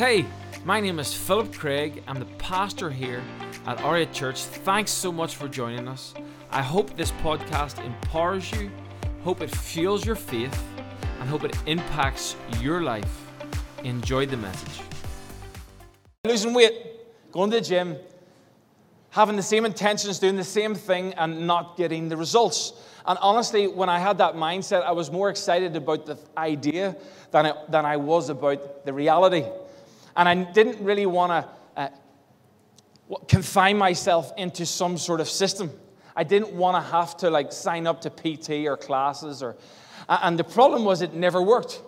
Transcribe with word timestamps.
Hey, 0.00 0.24
my 0.64 0.80
name 0.80 0.98
is 0.98 1.12
Philip 1.12 1.52
Craig. 1.52 2.02
I'm 2.08 2.18
the 2.18 2.24
pastor 2.38 2.88
here 2.88 3.22
at 3.66 3.76
R8 3.80 4.14
Church. 4.14 4.44
Thanks 4.44 4.90
so 4.90 5.12
much 5.12 5.36
for 5.36 5.46
joining 5.46 5.86
us. 5.86 6.14
I 6.50 6.62
hope 6.62 6.96
this 6.96 7.12
podcast 7.22 7.84
empowers 7.84 8.50
you, 8.52 8.70
hope 9.22 9.42
it 9.42 9.54
fuels 9.54 10.06
your 10.06 10.16
faith, 10.16 10.58
and 11.20 11.28
hope 11.28 11.44
it 11.44 11.54
impacts 11.66 12.34
your 12.60 12.80
life. 12.80 13.26
Enjoy 13.84 14.24
the 14.24 14.38
message. 14.38 14.80
Losing 16.24 16.54
weight, 16.54 16.72
going 17.30 17.50
to 17.50 17.58
the 17.58 17.62
gym, 17.62 17.98
having 19.10 19.36
the 19.36 19.42
same 19.42 19.66
intentions, 19.66 20.18
doing 20.18 20.36
the 20.36 20.42
same 20.42 20.74
thing, 20.74 21.12
and 21.18 21.46
not 21.46 21.76
getting 21.76 22.08
the 22.08 22.16
results. 22.16 22.72
And 23.04 23.18
honestly, 23.20 23.66
when 23.66 23.90
I 23.90 23.98
had 23.98 24.16
that 24.16 24.34
mindset, 24.34 24.82
I 24.82 24.92
was 24.92 25.10
more 25.10 25.28
excited 25.28 25.76
about 25.76 26.06
the 26.06 26.18
idea 26.38 26.96
than, 27.32 27.44
it, 27.44 27.56
than 27.68 27.84
I 27.84 27.98
was 27.98 28.30
about 28.30 28.86
the 28.86 28.94
reality. 28.94 29.44
And 30.16 30.28
I 30.28 30.34
didn't 30.34 30.82
really 30.84 31.06
want 31.06 31.30
to 31.76 31.80
uh, 31.80 31.88
confine 33.28 33.78
myself 33.78 34.32
into 34.36 34.66
some 34.66 34.98
sort 34.98 35.20
of 35.20 35.28
system. 35.28 35.70
I 36.16 36.24
didn't 36.24 36.52
want 36.52 36.76
to 36.76 36.90
have 36.90 37.16
to 37.18 37.30
like 37.30 37.52
sign 37.52 37.86
up 37.86 38.00
to 38.02 38.10
PT 38.10 38.66
or 38.66 38.76
classes 38.76 39.42
or 39.42 39.56
and 40.10 40.36
the 40.36 40.44
problem 40.44 40.84
was 40.84 41.02
it 41.02 41.14
never 41.14 41.40
worked. 41.40 41.80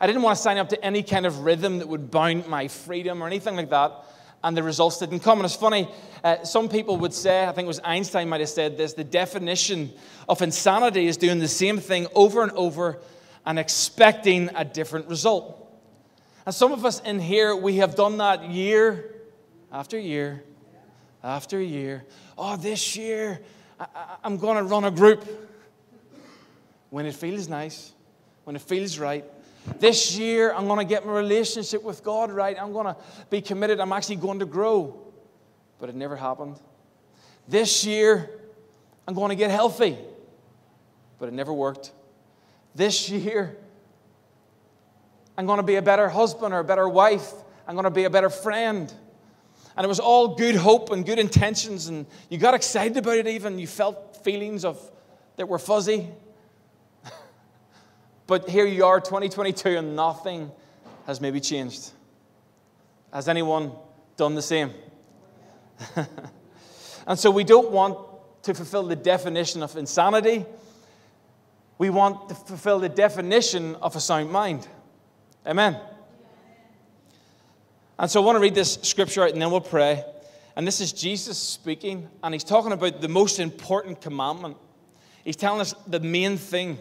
I 0.00 0.06
didn't 0.06 0.22
want 0.22 0.36
to 0.36 0.42
sign 0.42 0.58
up 0.58 0.68
to 0.68 0.84
any 0.84 1.02
kind 1.02 1.26
of 1.26 1.40
rhythm 1.40 1.78
that 1.78 1.88
would 1.88 2.10
bound 2.10 2.46
my 2.46 2.68
freedom 2.68 3.22
or 3.22 3.26
anything 3.26 3.56
like 3.56 3.70
that, 3.70 3.92
and 4.44 4.56
the 4.56 4.62
results 4.62 4.98
didn't 4.98 5.20
come. 5.20 5.40
And 5.40 5.46
it's 5.46 5.56
funny, 5.56 5.88
uh, 6.22 6.44
some 6.44 6.68
people 6.68 6.98
would 6.98 7.12
say, 7.12 7.44
I 7.44 7.52
think 7.52 7.64
it 7.64 7.68
was 7.68 7.80
Einstein 7.82 8.28
might 8.28 8.40
have 8.40 8.48
said 8.48 8.78
this 8.78 8.92
the 8.92 9.04
definition 9.04 9.92
of 10.28 10.40
insanity 10.40 11.06
is 11.06 11.16
doing 11.16 11.40
the 11.40 11.48
same 11.48 11.78
thing 11.78 12.06
over 12.14 12.42
and 12.42 12.52
over 12.52 13.00
and 13.44 13.58
expecting 13.58 14.50
a 14.54 14.64
different 14.64 15.08
result. 15.08 15.65
And 16.46 16.54
some 16.54 16.72
of 16.72 16.84
us 16.84 17.00
in 17.00 17.18
here, 17.18 17.54
we 17.54 17.76
have 17.76 17.96
done 17.96 18.18
that 18.18 18.44
year 18.44 19.12
after 19.72 19.98
year 19.98 20.44
after 21.26 21.60
year. 21.60 22.04
Oh, 22.38 22.56
this 22.56 22.96
year, 22.96 23.40
I, 23.80 24.16
am 24.22 24.36
going 24.38 24.56
to 24.56 24.62
run 24.62 24.84
a 24.84 24.90
group 24.92 25.26
when 26.90 27.04
it 27.04 27.14
feels 27.14 27.48
nice, 27.48 27.92
when 28.44 28.54
it 28.54 28.62
feels 28.62 28.98
right. 28.98 29.24
This 29.80 30.16
year, 30.16 30.54
I'm 30.54 30.68
going 30.68 30.78
to 30.78 30.88
get 30.88 31.04
my 31.04 31.12
relationship 31.12 31.82
with 31.82 32.04
God 32.04 32.30
right. 32.30 32.56
I'm 32.60 32.72
going 32.72 32.86
to 32.86 32.96
be 33.28 33.40
committed. 33.40 33.80
I'm 33.80 33.92
actually 33.92 34.16
going 34.16 34.38
to 34.38 34.46
grow. 34.46 34.96
But 35.80 35.88
it 35.88 35.96
never 35.96 36.14
happened. 36.14 36.60
This 37.48 37.84
year, 37.84 38.30
I'm 39.08 39.14
going 39.14 39.30
to 39.30 39.34
get 39.34 39.50
healthy. 39.50 39.98
But 41.18 41.28
it 41.28 41.34
never 41.34 41.52
worked. 41.52 41.90
This 42.76 43.10
year, 43.10 43.56
I'm 45.38 45.46
going 45.46 45.58
to 45.58 45.62
be 45.62 45.76
a 45.76 45.82
better 45.82 46.08
husband 46.08 46.54
or 46.54 46.60
a 46.60 46.64
better 46.64 46.88
wife. 46.88 47.32
I'm 47.66 47.74
going 47.74 47.84
to 47.84 47.90
be 47.90 48.04
a 48.04 48.10
better 48.10 48.30
friend. 48.30 48.92
And 49.76 49.84
it 49.84 49.88
was 49.88 50.00
all 50.00 50.36
good 50.36 50.54
hope 50.56 50.90
and 50.90 51.04
good 51.04 51.18
intentions, 51.18 51.88
and 51.88 52.06
you 52.30 52.38
got 52.38 52.54
excited 52.54 52.96
about 52.96 53.18
it 53.18 53.26
even. 53.26 53.58
You 53.58 53.66
felt 53.66 54.24
feelings 54.24 54.64
of 54.64 54.80
that 55.36 55.48
were 55.48 55.58
fuzzy. 55.58 56.08
but 58.26 58.48
here 58.48 58.64
you 58.64 58.86
are, 58.86 59.00
2022, 59.00 59.76
and 59.76 59.94
nothing 59.94 60.50
has 61.06 61.20
maybe 61.20 61.40
changed. 61.40 61.90
Has 63.12 63.28
anyone 63.28 63.72
done 64.16 64.34
the 64.34 64.42
same? 64.42 64.72
and 67.06 67.18
so 67.18 67.30
we 67.30 67.44
don't 67.44 67.70
want 67.70 67.98
to 68.44 68.54
fulfill 68.54 68.84
the 68.84 68.96
definition 68.96 69.62
of 69.62 69.76
insanity. 69.76 70.46
We 71.76 71.90
want 71.90 72.30
to 72.30 72.34
fulfill 72.34 72.78
the 72.78 72.88
definition 72.88 73.74
of 73.76 73.94
a 73.94 74.00
sound 74.00 74.30
mind. 74.30 74.66
Amen. 75.46 75.78
And 78.00 78.10
so 78.10 78.20
I 78.20 78.24
want 78.26 78.34
to 78.34 78.40
read 78.40 78.56
this 78.56 78.80
scripture 78.82 79.22
out 79.22 79.30
and 79.30 79.40
then 79.40 79.50
we'll 79.52 79.60
pray. 79.60 80.04
And 80.56 80.66
this 80.66 80.80
is 80.80 80.92
Jesus 80.92 81.38
speaking, 81.38 82.08
and 82.22 82.34
he's 82.34 82.42
talking 82.42 82.72
about 82.72 83.00
the 83.00 83.08
most 83.08 83.38
important 83.38 84.00
commandment. 84.00 84.56
He's 85.22 85.36
telling 85.36 85.60
us 85.60 85.74
the 85.86 86.00
main 86.00 86.36
thing. 86.36 86.78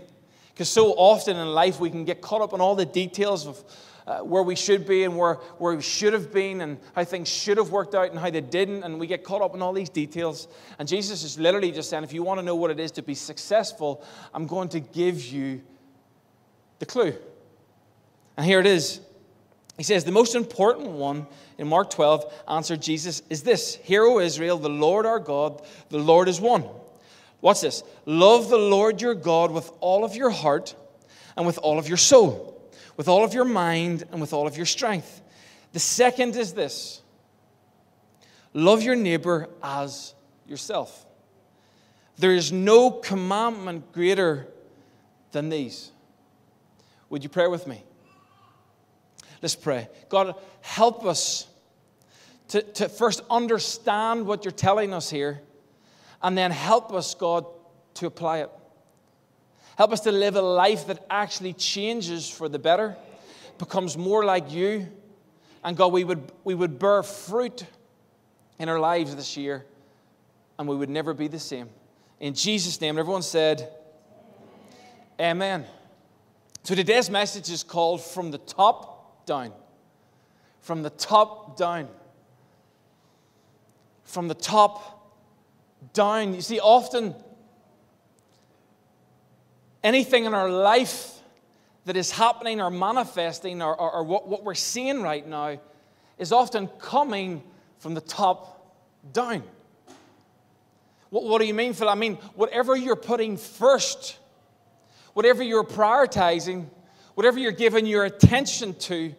Because 0.53 0.69
so 0.69 0.94
often 0.94 1.35
in 1.35 1.47
life 1.47 1.79
we 1.79 1.90
can 1.90 2.06
get 2.06 2.22
caught 2.22 2.41
up 2.41 2.53
in 2.53 2.62
all 2.62 2.73
the 2.73 2.85
details 2.85 3.45
of 3.45 3.63
uh, 4.07 4.19
where 4.19 4.44
we 4.44 4.56
should 4.56 4.88
be 4.88 5.03
and 5.03 5.17
where, 5.17 5.35
where 5.57 5.75
we 5.75 5.81
should 5.81 6.13
have 6.13 6.31
been 6.31 6.61
and 6.61 6.79
how 6.95 7.03
things 7.03 7.28
should 7.28 7.57
have 7.57 7.69
worked 7.69 7.94
out 7.94 8.09
and 8.09 8.17
how 8.17 8.29
they 8.29 8.41
didn't. 8.41 8.84
And 8.84 9.00
we 9.00 9.06
get 9.06 9.23
caught 9.23 9.41
up 9.41 9.53
in 9.53 9.61
all 9.61 9.73
these 9.73 9.90
details. 9.90 10.47
And 10.79 10.88
Jesus 10.88 11.23
is 11.23 11.38
literally 11.38 11.72
just 11.72 11.90
saying, 11.90 12.03
if 12.03 12.13
you 12.13 12.23
want 12.23 12.40
to 12.40 12.45
know 12.45 12.56
what 12.56 12.72
it 12.72 12.79
is 12.79 12.91
to 12.94 13.03
be 13.03 13.13
successful, 13.13 14.03
I'm 14.34 14.47
going 14.47 14.69
to 14.69 14.79
give 14.79 15.23
you 15.25 15.61
the 16.79 16.85
clue. 16.85 17.13
And 18.38 18.46
here 18.46 18.59
it 18.59 18.66
is. 18.66 19.00
He 19.78 19.84
says, 19.84 20.03
The 20.03 20.12
most 20.12 20.35
important 20.35 20.90
one 20.90 21.28
in 21.57 21.68
Mark 21.68 21.90
12 21.90 22.34
answered 22.47 22.81
Jesus 22.81 23.22
is 23.29 23.44
this 23.44 23.75
Hear, 23.75 24.03
O 24.03 24.19
Israel, 24.19 24.57
the 24.57 24.69
Lord 24.69 25.06
our 25.06 25.19
God, 25.19 25.62
the 25.90 26.00
Lord 26.00 26.28
is 26.28 26.40
one. 26.40 26.66
What's 27.41 27.62
this? 27.62 27.84
Love 28.06 28.50
the 28.50 28.57
Lord 28.57 29.01
your 29.01 29.16
God 29.16 29.51
with 29.51 29.69
all 29.79 30.03
of 30.03 30.16
your 30.16 30.29
heart 30.29 30.75
and 31.38 31.46
with 31.46 31.57
all 31.59 31.78
of 31.78 31.88
your 31.88 31.97
soul, 31.97 32.59
with 32.97 33.07
all 33.07 33.23
of 33.23 33.34
your 33.34 33.46
mind 33.46 34.03
and 34.12 34.22
with 34.22 34.34
all 34.34 34.47
of 34.47 34.57
your 34.57 34.66
strength. 34.66 35.22
The 35.73 35.79
second 35.79 36.35
is 36.35 36.53
this 36.53 37.02
love 38.53 38.81
your 38.81 38.96
neighbor 38.96 39.50
as 39.62 40.13
yourself. 40.47 41.06
There 42.17 42.34
is 42.34 42.52
no 42.52 42.91
commandment 42.91 43.91
greater 43.91 44.47
than 45.34 45.50
these. 45.50 45.91
Would 47.09 47.23
you 47.23 47.29
pray 47.29 47.47
with 47.47 47.67
me? 47.67 47.84
Let's 49.41 49.56
pray. 49.56 49.88
God, 50.09 50.35
help 50.62 51.06
us 51.06 51.47
to, 52.50 52.62
to 52.62 52.90
first 52.90 53.22
understand 53.29 54.25
what 54.25 54.46
you're 54.46 54.51
telling 54.51 54.94
us 54.94 55.09
here, 55.09 55.41
and 56.22 56.38
then 56.38 56.51
help 56.51 56.94
us, 56.94 57.13
God, 57.16 57.46
to 57.96 58.07
apply 58.07 58.40
it. 58.40 58.50
Help 59.78 59.91
us 59.91 60.01
to 60.01 60.12
live 60.12 60.35
a 60.35 60.41
life 60.41 60.88
that 60.88 61.06
actually 61.09 61.53
changes 61.53 62.29
for 62.29 62.47
the 62.47 62.59
better, 62.59 62.96
becomes 63.57 63.97
more 63.97 64.23
like 64.23 64.51
you. 64.51 64.88
And 65.63 65.75
God, 65.75 65.91
we 65.91 66.03
would, 66.03 66.31
we 66.44 66.56
would 66.56 66.79
bear 66.79 67.03
fruit 67.03 67.66
in 68.59 68.69
our 68.69 68.79
lives 68.79 69.16
this 69.16 69.35
year, 69.35 69.66
and 70.57 70.67
we 70.67 70.75
would 70.75 70.90
never 70.90 71.13
be 71.13 71.28
the 71.28 71.40
same. 71.40 71.69
In 72.19 72.34
Jesus' 72.34 72.79
name, 72.79 72.97
everyone 72.97 73.23
said, 73.23 73.69
Amen. 75.19 75.62
Amen. 75.62 75.66
So 76.63 76.73
today's 76.73 77.09
message 77.09 77.50
is 77.52 77.63
called 77.63 78.02
From 78.03 78.31
the 78.31 78.38
Top 78.40 78.94
down. 79.25 79.52
From 80.62 80.84
the 80.84 80.90
top 80.90 81.58
down. 81.58 81.88
From 84.03 84.28
the 84.28 84.36
top 84.36 85.13
down. 85.94 86.34
You 86.34 86.41
see, 86.41 86.59
often 86.59 87.16
anything 89.84 90.25
in 90.25 90.34
our 90.34 90.50
life 90.50 91.19
that 91.85 91.96
is 91.96 92.12
happening 92.12 92.62
or 92.62 92.72
manifesting 92.72 93.62
or, 93.62 93.80
or, 93.80 93.91
or 93.91 94.03
what, 94.03 94.28
what 94.28 94.44
we're 94.44 94.56
seeing 94.56 95.02
right 95.02 95.25
now 95.28 95.59
is 96.18 96.31
often 96.31 96.68
coming 96.80 97.44
from 97.78 97.94
the 97.94 98.02
top 98.02 98.75
down. 99.14 99.44
What, 101.09 101.24
what 101.24 101.40
do 101.40 101.47
you 101.47 101.53
mean, 101.53 101.74
Phil? 101.74 101.88
I 101.88 101.96
mean, 101.96 102.16
whatever 102.34 102.75
you're 102.75 102.96
putting 102.96 103.38
first, 103.38 104.18
whatever 105.14 105.44
you're 105.44 105.64
prioritizing, 105.64 106.66
whatever 107.16 107.40
you're 107.40 107.52
giving 107.52 107.86
your 107.86 108.06
attention 108.06 108.76
to, 108.76 109.14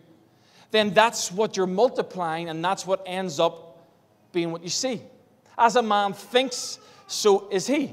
then 0.70 0.94
that's 0.94 1.32
what 1.32 1.56
you're 1.56 1.66
multiplying, 1.66 2.48
and 2.48 2.64
that's 2.64 2.86
what 2.86 3.02
ends 3.06 3.40
up 3.40 3.86
being 4.32 4.52
what 4.52 4.62
you 4.62 4.68
see. 4.68 5.00
As 5.58 5.76
a 5.76 5.82
man 5.82 6.12
thinks, 6.12 6.78
so 7.06 7.48
is 7.50 7.66
he. 7.66 7.92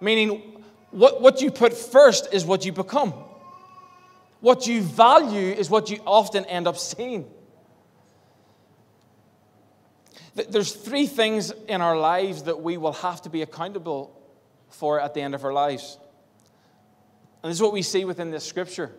Meaning, 0.00 0.62
what, 0.90 1.20
what 1.20 1.40
you 1.40 1.50
put 1.50 1.72
first 1.72 2.32
is 2.32 2.44
what 2.44 2.64
you 2.64 2.72
become. 2.72 3.12
What 4.40 4.66
you 4.66 4.82
value 4.82 5.52
is 5.52 5.70
what 5.70 5.90
you 5.90 6.00
often 6.06 6.44
end 6.46 6.66
up 6.66 6.76
seeing. 6.76 7.26
There's 10.34 10.72
three 10.72 11.06
things 11.06 11.52
in 11.68 11.80
our 11.80 11.98
lives 11.98 12.44
that 12.44 12.62
we 12.62 12.76
will 12.76 12.92
have 12.92 13.20
to 13.22 13.28
be 13.28 13.42
accountable 13.42 14.16
for 14.68 15.00
at 15.00 15.12
the 15.14 15.20
end 15.20 15.34
of 15.34 15.44
our 15.44 15.52
lives. 15.52 15.98
And 17.42 17.50
this 17.50 17.58
is 17.58 17.62
what 17.62 17.72
we 17.72 17.82
see 17.82 18.04
within 18.04 18.30
this 18.30 18.44
scripture. 18.44 18.92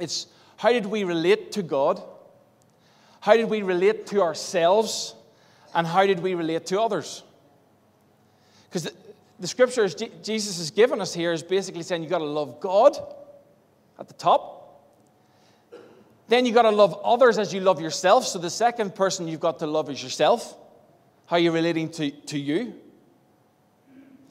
It's 0.00 0.26
how 0.56 0.72
did 0.72 0.86
we 0.86 1.04
relate 1.04 1.52
to 1.52 1.62
God? 1.62 2.02
How 3.20 3.36
did 3.36 3.48
we 3.48 3.62
relate 3.62 4.06
to 4.08 4.22
ourselves? 4.22 5.14
And 5.74 5.86
how 5.86 6.06
did 6.06 6.20
we 6.20 6.34
relate 6.34 6.66
to 6.66 6.80
others? 6.80 7.22
Because 8.68 8.84
the, 8.84 8.92
the 9.38 9.46
scriptures 9.46 9.94
Jesus 9.94 10.58
has 10.58 10.70
given 10.70 11.00
us 11.00 11.14
here 11.14 11.32
is 11.32 11.42
basically 11.42 11.82
saying 11.82 12.02
you've 12.02 12.10
got 12.10 12.18
to 12.18 12.24
love 12.24 12.60
God 12.60 12.96
at 13.98 14.08
the 14.08 14.14
top. 14.14 14.58
Then 16.28 16.46
you've 16.46 16.54
got 16.54 16.62
to 16.62 16.70
love 16.70 16.98
others 17.04 17.38
as 17.38 17.52
you 17.52 17.60
love 17.60 17.80
yourself. 17.80 18.26
So 18.26 18.38
the 18.38 18.50
second 18.50 18.94
person 18.94 19.26
you've 19.26 19.40
got 19.40 19.58
to 19.60 19.66
love 19.66 19.90
is 19.90 20.02
yourself. 20.02 20.56
How 21.26 21.36
you're 21.36 21.52
relating 21.52 21.90
to, 21.92 22.10
to 22.10 22.38
you. 22.38 22.74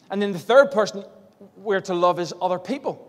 And 0.10 0.22
then 0.22 0.32
the 0.32 0.40
third 0.40 0.72
person 0.72 1.04
we're 1.58 1.82
to 1.82 1.94
love 1.94 2.20
is 2.20 2.34
other 2.42 2.60
people. 2.60 3.09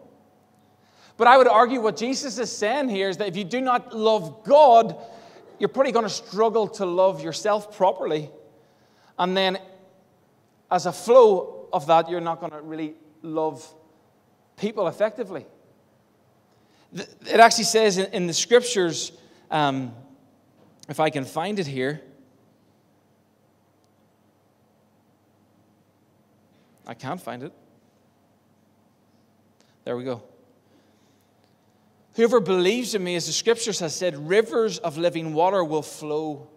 But 1.21 1.29
I 1.29 1.37
would 1.37 1.49
argue 1.49 1.83
what 1.83 1.99
Jesus 1.99 2.39
is 2.39 2.51
saying 2.51 2.89
here 2.89 3.11
is 3.11 3.19
that 3.19 3.29
if 3.29 3.37
you 3.37 3.45
do 3.45 3.61
not 3.61 3.95
love 3.95 4.43
God, 4.43 4.97
you're 5.59 5.69
probably 5.69 5.93
going 5.93 6.07
to 6.07 6.09
struggle 6.09 6.67
to 6.69 6.87
love 6.87 7.23
yourself 7.23 7.77
properly. 7.77 8.31
And 9.19 9.37
then, 9.37 9.59
as 10.71 10.87
a 10.87 10.93
flow 10.93 11.69
of 11.75 11.87
that, 11.89 12.09
you're 12.09 12.23
not 12.23 12.41
going 12.41 12.53
to 12.53 12.63
really 12.63 12.95
love 13.21 13.71
people 14.57 14.89
effectively. 14.89 15.45
It 16.95 17.39
actually 17.39 17.65
says 17.65 17.99
in 17.99 18.27
the 18.27 18.33
scriptures, 18.33 19.13
um, 19.51 19.93
if 20.89 21.01
I 21.01 21.11
can 21.11 21.27
find 21.27 21.59
it 21.59 21.67
here. 21.67 22.01
I 26.87 26.95
can't 26.95 27.21
find 27.21 27.43
it. 27.43 27.53
There 29.85 29.99
we 29.99 30.05
go. 30.05 30.23
Whoever 32.21 32.41
believes 32.41 32.95
in 32.95 33.03
me, 33.03 33.17
as 33.17 33.25
the 33.25 33.33
scriptures 33.33 33.81
has 33.81 33.95
said, 33.95 34.29
rivers 34.29 34.77
of 34.77 34.99
living 34.99 35.33
water 35.33 35.65
will 35.65 35.81
flow 35.81 36.49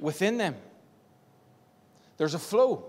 within 0.00 0.38
them. 0.38 0.56
There's 2.16 2.34
a 2.34 2.38
flow. 2.40 2.84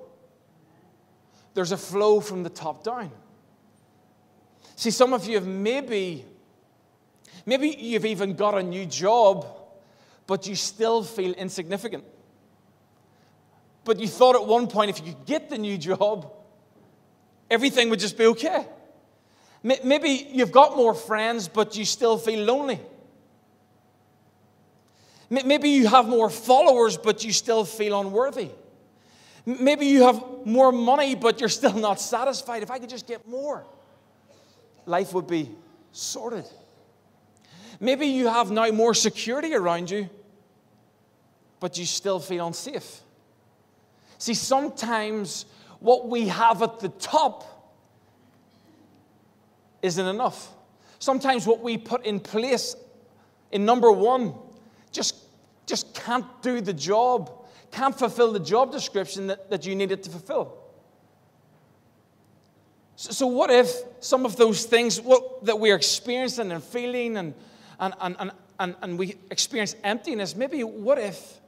There's 1.54 1.72
a 1.72 1.78
flow 1.78 2.20
from 2.20 2.42
the 2.42 2.50
top 2.50 2.84
down. 2.84 3.12
See, 4.76 4.90
some 4.90 5.14
of 5.14 5.28
you 5.28 5.36
have 5.36 5.46
maybe, 5.46 6.26
maybe 7.46 7.70
you've 7.78 8.08
even 8.08 8.34
got 8.34 8.58
a 8.58 8.64
new 8.64 8.88
job, 8.88 9.46
but 10.26 10.48
you 10.48 10.56
still 10.56 11.04
feel 11.04 11.34
insignificant. 11.34 12.06
But 13.84 14.00
you 14.00 14.08
thought 14.08 14.34
at 14.34 14.48
one 14.48 14.66
point 14.66 14.90
if 14.90 14.98
you 14.98 15.14
could 15.14 15.28
get 15.28 15.52
the 15.52 15.60
new 15.60 15.78
job, 15.78 16.34
everything 17.52 17.92
would 17.92 18.00
just 18.00 18.18
be 18.18 18.26
okay. 18.26 18.66
Maybe 19.62 20.30
you've 20.32 20.52
got 20.52 20.78
more 20.78 20.94
friends, 20.94 21.48
but 21.48 21.76
you 21.76 21.84
still 21.84 22.18
feel 22.18 22.44
lonely. 22.46 22.80
Maybe 25.30 25.70
you 25.70 25.88
have 25.88 26.08
more 26.08 26.30
followers, 26.30 26.98
but 26.98 27.24
you 27.24 27.34
still 27.34 27.66
feel 27.66 28.00
unworthy. 28.00 28.50
Maybe 29.46 29.86
you 29.86 30.04
have 30.04 30.24
more 30.46 30.72
money, 30.72 31.16
but 31.16 31.40
you're 31.40 31.50
still 31.50 31.74
not 31.74 32.00
satisfied. 32.00 32.64
If 32.64 32.72
I 32.72 32.80
could 32.80 32.90
just 32.90 33.08
get 33.08 33.28
more, 33.28 33.66
life 34.86 35.14
would 35.14 35.28
be 35.28 35.52
sorted. 35.92 36.46
Maybe 37.80 38.08
you 38.08 38.28
have 38.28 38.52
now 38.52 38.70
more 38.72 38.94
security 38.94 39.56
around 39.56 39.90
you, 39.90 40.10
but 41.60 41.78
you 41.78 41.86
still 41.86 42.20
feel 42.20 42.48
unsafe. 42.48 43.02
See, 44.18 44.34
sometimes 44.34 45.46
what 45.80 46.08
we 46.08 46.28
have 46.28 46.62
at 46.62 46.80
the 46.80 46.90
top 46.90 47.59
isn't 49.82 50.06
enough. 50.06 50.50
Sometimes 51.00 51.48
what 51.48 51.62
we 51.62 51.78
put 51.78 52.06
in 52.06 52.20
place 52.20 52.76
in 53.52 53.66
number 53.66 53.92
one 53.92 54.34
just, 54.92 55.16
just 55.66 55.94
can't 55.96 56.26
do 56.42 56.62
the 56.62 56.74
job, 56.74 57.32
can't 57.72 57.98
fulfill 57.98 58.34
the 58.34 58.40
job 58.40 58.72
description 58.72 59.28
that, 59.28 59.50
that 59.50 59.66
you 59.66 59.76
needed 59.76 60.04
to 60.04 60.10
fulfill. 60.10 60.58
So, 62.96 63.12
so 63.12 63.28
what 63.28 63.50
if 63.50 63.72
some 64.02 64.26
of 64.26 64.36
those 64.36 64.66
things 64.66 65.00
what, 65.00 65.46
that 65.46 65.60
we're 65.60 65.76
experiencing 65.76 66.52
and 66.52 66.64
feeling 66.64 67.18
and, 67.18 67.34
and, 67.80 67.94
and, 68.02 68.32
and, 68.60 68.76
and 68.82 69.00
we 69.00 69.16
experience 69.32 69.76
emptiness, 69.84 70.36
maybe 70.36 70.64
what 70.64 70.98
if 70.98 71.40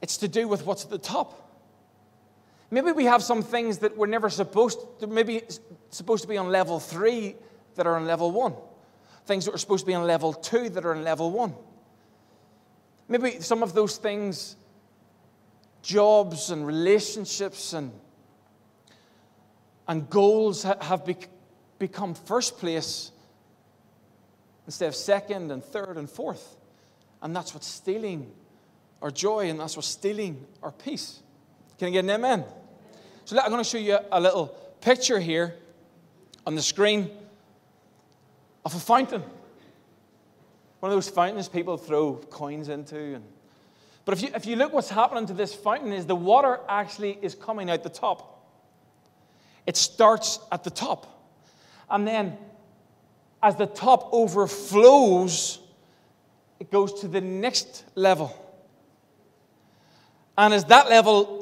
it's 0.00 0.16
to 0.18 0.28
do 0.28 0.48
with 0.48 0.64
what's 0.64 0.84
at 0.84 0.90
the 0.90 0.98
top? 0.98 1.51
Maybe 2.72 2.90
we 2.90 3.04
have 3.04 3.22
some 3.22 3.42
things 3.42 3.78
that 3.80 3.98
we're 3.98 4.06
never 4.06 4.30
supposed 4.30 4.78
to, 5.00 5.06
maybe 5.06 5.42
supposed 5.90 6.22
to 6.22 6.28
be 6.28 6.38
on 6.38 6.48
level 6.48 6.80
three 6.80 7.36
that 7.74 7.86
are 7.86 7.96
on 7.96 8.06
level 8.06 8.30
one. 8.30 8.54
Things 9.26 9.44
that 9.44 9.54
are 9.54 9.58
supposed 9.58 9.82
to 9.82 9.86
be 9.86 9.92
on 9.92 10.06
level 10.06 10.32
two 10.32 10.70
that 10.70 10.86
are 10.86 10.94
on 10.94 11.04
level 11.04 11.30
one. 11.30 11.54
Maybe 13.08 13.40
some 13.40 13.62
of 13.62 13.74
those 13.74 13.98
things, 13.98 14.56
jobs 15.82 16.50
and 16.50 16.66
relationships 16.66 17.74
and, 17.74 17.92
and 19.86 20.08
goals 20.08 20.62
have 20.62 21.04
be, 21.04 21.18
become 21.78 22.14
first 22.14 22.56
place 22.56 23.10
instead 24.64 24.88
of 24.88 24.94
second 24.94 25.52
and 25.52 25.62
third 25.62 25.98
and 25.98 26.08
fourth. 26.08 26.56
And 27.20 27.36
that's 27.36 27.52
what's 27.52 27.66
stealing 27.66 28.32
our 29.02 29.10
joy 29.10 29.50
and 29.50 29.60
that's 29.60 29.76
what's 29.76 29.88
stealing 29.88 30.46
our 30.62 30.72
peace. 30.72 31.20
Can 31.78 31.88
I 31.88 31.90
get 31.90 32.04
an 32.04 32.10
amen? 32.12 32.46
So 33.24 33.38
I'm 33.38 33.50
going 33.50 33.62
to 33.62 33.68
show 33.68 33.78
you 33.78 33.98
a 34.10 34.20
little 34.20 34.48
picture 34.80 35.20
here 35.20 35.54
on 36.44 36.56
the 36.56 36.62
screen 36.62 37.08
of 38.64 38.74
a 38.74 38.80
fountain. 38.80 39.22
One 40.80 40.90
of 40.90 40.96
those 40.96 41.08
fountains 41.08 41.48
people 41.48 41.76
throw 41.76 42.14
coins 42.14 42.68
into. 42.68 43.20
But 44.04 44.14
if 44.14 44.22
you, 44.22 44.30
if 44.34 44.44
you 44.44 44.56
look 44.56 44.72
what's 44.72 44.90
happening 44.90 45.26
to 45.26 45.34
this 45.34 45.54
fountain 45.54 45.92
is 45.92 46.04
the 46.04 46.16
water 46.16 46.58
actually 46.68 47.16
is 47.22 47.36
coming 47.36 47.70
out 47.70 47.84
the 47.84 47.88
top. 47.88 48.44
It 49.66 49.76
starts 49.76 50.40
at 50.50 50.64
the 50.64 50.70
top. 50.70 51.06
And 51.88 52.06
then 52.06 52.36
as 53.40 53.54
the 53.54 53.66
top 53.66 54.08
overflows, 54.12 55.60
it 56.58 56.72
goes 56.72 57.00
to 57.02 57.08
the 57.08 57.20
next 57.20 57.84
level. 57.94 58.36
And 60.36 60.52
as 60.52 60.64
that 60.64 60.90
level 60.90 61.41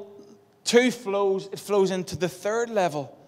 two 0.71 0.93
flows, 0.93 1.49
it 1.51 1.59
flows 1.59 1.91
into 1.91 2.15
the 2.17 2.29
third 2.29 2.71
level. 2.71 3.19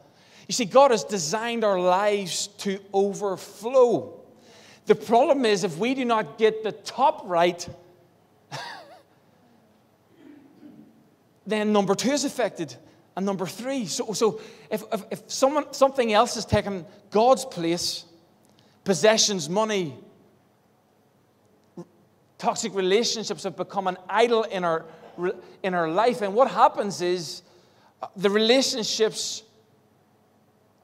You 0.47 0.53
see, 0.53 0.65
God 0.65 0.93
has 0.93 1.03
designed 1.03 1.65
our 1.65 1.81
lives 1.81 2.47
to 2.59 2.79
overflow. 2.93 4.21
The 4.87 4.95
problem 4.95 5.45
is, 5.45 5.65
if 5.65 5.77
we 5.77 5.95
do 5.95 6.05
not 6.05 6.39
get 6.39 6.63
the 6.63 6.71
top 6.71 7.23
right, 7.25 7.69
then 11.47 11.73
number 11.73 11.97
two 11.97 12.13
is 12.13 12.25
affected, 12.25 12.77
and 13.17 13.27
number 13.27 13.47
three. 13.47 13.87
So, 13.87 14.13
so 14.13 14.41
if, 14.71 14.85
if, 14.93 15.05
if 15.11 15.23
someone, 15.27 15.73
something 15.73 16.13
else 16.13 16.37
has 16.37 16.47
taken 16.47 16.87
God's 17.11 17.45
place, 17.45 18.05
possessions, 18.85 19.49
money, 19.49 19.97
toxic 22.39 22.73
relationships 22.73 23.43
have 23.43 23.57
become 23.57 23.89
an 23.89 23.97
idol 24.09 24.45
in 24.45 24.63
our 24.63 24.85
in 25.63 25.75
our 25.75 25.89
life. 25.89 26.23
And 26.23 26.35
what 26.35 26.51
happens 26.51 27.01
is 27.01 27.43
uh, 28.03 28.09
the 28.17 28.31
relationships 28.31 29.43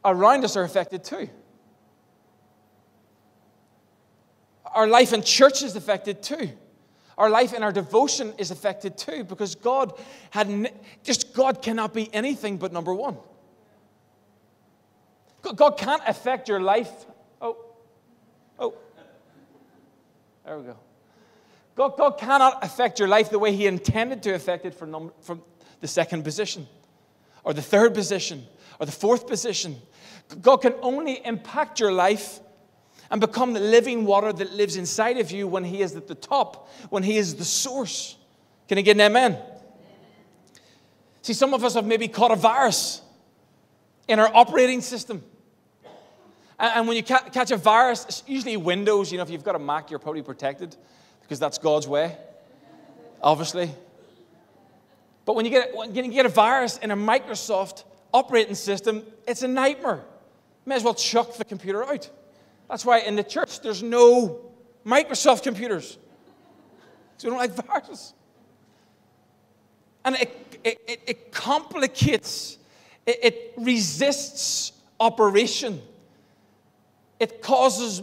around 0.05 0.45
us 0.45 0.57
are 0.57 0.65
affected 0.65 1.05
too. 1.05 1.29
Our 4.73 4.87
life 4.87 5.13
in 5.13 5.23
church 5.23 5.63
is 5.63 5.77
affected 5.77 6.23
too. 6.23 6.51
Our 7.17 7.31
life 7.31 7.53
in 7.53 7.65
our 7.65 7.73
devotion 7.73 8.33
is 8.39 8.51
affected 8.51 8.97
too 8.97 9.25
because 9.25 9.57
God 9.57 9.93
had 10.31 10.73
just 11.03 11.35
God 11.35 11.63
cannot 11.63 11.93
be 11.93 12.13
anything 12.15 12.59
but 12.59 12.73
number 12.73 12.95
one. 12.95 13.17
God 15.43 15.79
can't 15.79 16.03
affect 16.07 16.49
your 16.49 16.61
life. 16.61 16.91
Oh, 17.41 17.57
oh, 18.59 18.75
there 20.45 20.59
we 20.59 20.65
go. 20.65 20.77
God, 21.79 21.97
God 21.97 22.19
cannot 22.19 22.65
affect 22.65 22.99
your 22.99 23.07
life 23.07 23.31
the 23.31 23.39
way 23.39 23.55
He 23.55 23.69
intended 23.69 24.25
to 24.25 24.35
affect 24.35 24.67
it 24.67 24.75
from, 24.75 25.13
from 25.21 25.43
the 25.81 25.87
second 25.87 26.25
position, 26.25 26.67
or 27.45 27.55
the 27.55 27.63
third 27.63 27.95
position, 27.95 28.45
or 28.81 28.87
the 28.87 28.91
fourth 28.91 29.29
position. 29.29 29.77
God 30.43 30.57
can 30.57 30.75
only 30.83 31.25
impact 31.25 31.79
your 31.79 31.93
life 31.93 32.41
and 33.13 33.21
become 33.21 33.53
the 33.53 33.61
living 33.61 34.05
water 34.05 34.33
that 34.33 34.53
lives 34.55 34.75
inside 34.75 35.19
of 35.19 35.31
you 35.31 35.47
when 35.47 35.63
He 35.63 35.81
is 35.81 35.95
at 35.95 36.09
the 36.09 36.17
top, 36.17 36.69
when 36.91 37.05
He 37.05 37.17
is 37.17 37.37
the 37.37 37.45
source. 37.45 38.17
Can 38.67 38.79
I 38.79 38.81
get 38.81 38.97
an 38.97 39.03
amen? 39.03 39.39
See, 41.23 41.33
some 41.33 41.55
of 41.55 41.63
us 41.63 41.75
have 41.75 41.87
maybe 41.87 42.09
caught 42.09 42.33
a 42.33 42.37
virus 42.37 43.03
in 44.09 44.19
our 44.19 44.35
operating 44.35 44.81
system. 44.81 45.23
And 46.59 46.89
when 46.89 46.97
you 46.97 47.05
catch 47.05 47.53
a 47.53 47.57
virus, 47.57 48.05
it's 48.07 48.25
usually 48.27 48.57
Windows. 48.57 49.13
You 49.13 49.19
know, 49.19 49.23
if 49.23 49.31
you've 49.31 49.45
got 49.45 49.55
a 49.55 49.61
Mac, 49.61 49.91
you're 49.91 50.01
probably 50.01 50.23
protected 50.23 50.77
because 51.29 51.39
that's 51.39 51.59
God's 51.59 51.87
way, 51.87 52.17
obviously. 53.23 53.71
But 55.27 55.37
when 55.37 55.45
you, 55.45 55.51
get, 55.51 55.77
when 55.77 55.95
you 55.95 56.11
get 56.11 56.25
a 56.25 56.31
virus 56.31 56.79
in 56.79 56.91
a 56.91 56.97
Microsoft 56.97 57.85
operating 58.15 58.55
system, 58.55 59.03
it's 59.27 59.43
a 59.43 59.49
nightmare. 59.49 60.01
May 60.65 60.77
as 60.77 60.83
well 60.83 60.95
chuck 60.95 61.37
the 61.37 61.45
computer 61.45 61.85
out. 61.85 62.09
That's 62.71 62.83
why 62.83 63.01
in 63.01 63.15
the 63.15 63.23
church 63.23 63.61
there's 63.61 63.83
no 63.83 64.41
Microsoft 64.87 65.43
computers. 65.43 65.99
So 67.19 67.29
we 67.29 67.31
don't 67.31 67.39
like 67.39 67.67
viruses. 67.67 68.15
And 70.07 70.17
it, 70.17 70.59
it, 70.65 71.03
it 71.07 71.33
complicates, 71.33 72.57
it, 73.05 73.19
it 73.23 73.55
resists 73.59 74.73
operation. 74.99 75.83
It 77.21 77.43
causes 77.43 78.03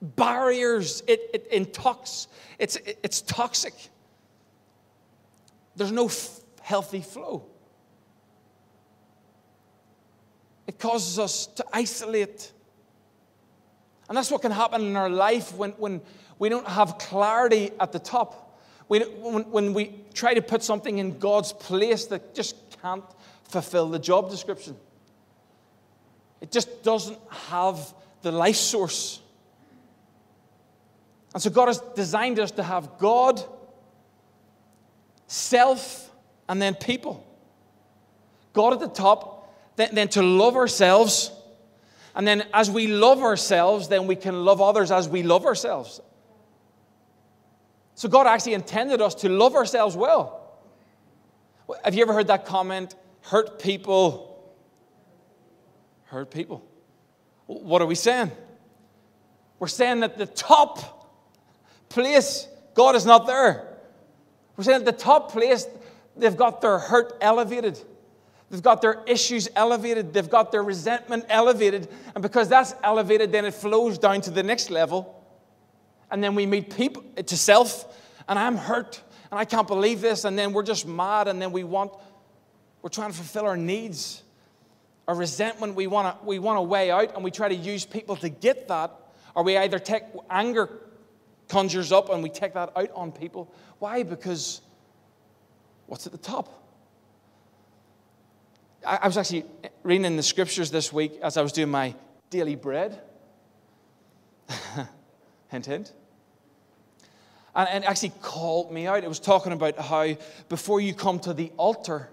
barriers, 0.00 1.02
it, 1.06 1.20
it 1.34 1.50
intox, 1.50 2.26
it's, 2.58 2.76
it, 2.76 2.98
it's 3.02 3.20
toxic. 3.22 3.74
There's 5.76 5.92
no 5.92 6.06
f- 6.06 6.40
healthy 6.62 7.00
flow. 7.00 7.44
It 10.66 10.78
causes 10.78 11.18
us 11.18 11.46
to 11.46 11.64
isolate. 11.72 12.52
And 14.08 14.16
that's 14.16 14.30
what 14.30 14.42
can 14.42 14.52
happen 14.52 14.82
in 14.82 14.96
our 14.96 15.10
life 15.10 15.54
when, 15.54 15.70
when 15.72 16.00
we 16.38 16.48
don't 16.48 16.66
have 16.66 16.98
clarity 16.98 17.70
at 17.80 17.92
the 17.92 17.98
top. 17.98 18.58
when, 18.90 19.02
when, 19.02 19.42
when 19.52 19.72
we 19.72 19.94
try 20.14 20.34
to 20.34 20.42
put 20.42 20.64
something 20.64 20.98
in 20.98 21.16
God's 21.18 21.52
place 21.52 22.06
that 22.06 22.34
just 22.34 22.56
can't 22.82 23.04
fulfill 23.44 23.88
the 23.88 24.00
job 24.00 24.30
description. 24.30 24.74
It 26.40 26.50
just 26.50 26.82
doesn't 26.82 27.18
have 27.28 27.94
the 28.22 28.32
life 28.32 28.56
source. 28.56 29.20
And 31.32 31.42
so 31.42 31.50
God 31.50 31.68
has 31.68 31.78
designed 31.94 32.38
us 32.38 32.50
to 32.52 32.62
have 32.62 32.98
God, 32.98 33.42
self, 35.26 36.10
and 36.48 36.60
then 36.60 36.74
people. 36.74 37.26
God 38.52 38.72
at 38.72 38.80
the 38.80 38.88
top, 38.88 39.54
then, 39.76 39.90
then 39.92 40.08
to 40.08 40.22
love 40.22 40.56
ourselves. 40.56 41.30
And 42.14 42.26
then 42.26 42.44
as 42.52 42.70
we 42.70 42.88
love 42.88 43.22
ourselves, 43.22 43.88
then 43.88 44.06
we 44.06 44.16
can 44.16 44.44
love 44.44 44.60
others 44.60 44.90
as 44.90 45.08
we 45.08 45.22
love 45.22 45.46
ourselves. 45.46 46.00
So 47.94 48.08
God 48.08 48.26
actually 48.26 48.54
intended 48.54 49.00
us 49.00 49.14
to 49.16 49.28
love 49.28 49.54
ourselves 49.54 49.94
well. 49.94 50.40
Have 51.84 51.94
you 51.94 52.02
ever 52.02 52.12
heard 52.12 52.26
that 52.26 52.46
comment? 52.46 52.96
Hurt 53.22 53.60
people. 53.60 54.52
Hurt 56.06 56.30
people. 56.30 56.64
What 57.46 57.82
are 57.82 57.86
we 57.86 57.94
saying? 57.94 58.32
We're 59.60 59.68
saying 59.68 60.00
that 60.00 60.18
the 60.18 60.26
top 60.26 60.99
place, 61.90 62.48
God 62.74 62.96
is 62.96 63.04
not 63.04 63.26
there. 63.26 63.68
We're 64.56 64.64
saying 64.64 64.80
at 64.80 64.84
the 64.86 64.92
top 64.92 65.30
place, 65.30 65.66
they've 66.16 66.36
got 66.36 66.60
their 66.62 66.78
hurt 66.78 67.18
elevated. 67.20 67.78
They've 68.50 68.62
got 68.62 68.82
their 68.82 69.02
issues 69.06 69.48
elevated. 69.54 70.12
They've 70.12 70.28
got 70.28 70.50
their 70.50 70.62
resentment 70.62 71.26
elevated. 71.28 71.88
And 72.14 72.22
because 72.22 72.48
that's 72.48 72.74
elevated, 72.82 73.30
then 73.30 73.44
it 73.44 73.54
flows 73.54 73.98
down 73.98 74.22
to 74.22 74.30
the 74.30 74.42
next 74.42 74.70
level. 74.70 75.24
And 76.10 76.22
then 76.22 76.34
we 76.34 76.46
meet 76.46 76.74
people 76.74 77.04
to 77.24 77.36
self, 77.36 77.96
and 78.28 78.38
I'm 78.38 78.56
hurt, 78.56 79.00
and 79.30 79.38
I 79.38 79.44
can't 79.44 79.68
believe 79.68 80.00
this. 80.00 80.24
And 80.24 80.36
then 80.36 80.52
we're 80.52 80.64
just 80.64 80.86
mad, 80.86 81.28
and 81.28 81.40
then 81.40 81.52
we 81.52 81.62
want, 81.62 81.92
we're 82.82 82.90
trying 82.90 83.10
to 83.10 83.16
fulfill 83.16 83.46
our 83.46 83.56
needs. 83.56 84.22
Our 85.06 85.14
resentment, 85.14 85.76
we 85.76 85.86
want 85.86 86.20
to 86.20 86.26
we 86.26 86.38
want 86.38 86.56
to 86.56 86.62
weigh 86.62 86.90
out, 86.90 87.14
and 87.14 87.22
we 87.22 87.30
try 87.30 87.48
to 87.48 87.54
use 87.54 87.84
people 87.84 88.16
to 88.16 88.28
get 88.28 88.68
that. 88.68 88.92
Or 89.34 89.44
we 89.44 89.56
either 89.56 89.78
take 89.78 90.02
anger 90.28 90.68
conjures 91.50 91.92
up 91.92 92.08
and 92.08 92.22
we 92.22 92.30
take 92.30 92.54
that 92.54 92.72
out 92.76 92.90
on 92.94 93.12
people. 93.12 93.52
Why? 93.78 94.02
Because 94.02 94.62
what's 95.86 96.06
at 96.06 96.12
the 96.12 96.18
top? 96.18 96.56
I, 98.86 99.06
was 99.06 99.18
actually 99.18 99.44
reading 99.82 100.06
in 100.06 100.16
the 100.16 100.22
scriptures 100.22 100.70
this 100.70 100.90
week 100.92 101.18
as 101.22 101.36
I 101.36 101.42
was 101.42 101.52
doing 101.52 101.70
my 101.70 101.94
daily 102.30 102.54
bread. 102.54 102.98
hint, 105.48 105.66
hint. 105.66 105.92
And 107.54 107.84
it 107.84 107.88
actually 107.88 108.12
called 108.22 108.72
me 108.72 108.86
out. 108.86 109.04
It 109.04 109.08
was 109.08 109.20
talking 109.20 109.52
about 109.52 109.78
how 109.78 110.16
before 110.48 110.80
you 110.80 110.94
come 110.94 111.18
to 111.20 111.34
the 111.34 111.52
altar, 111.56 112.08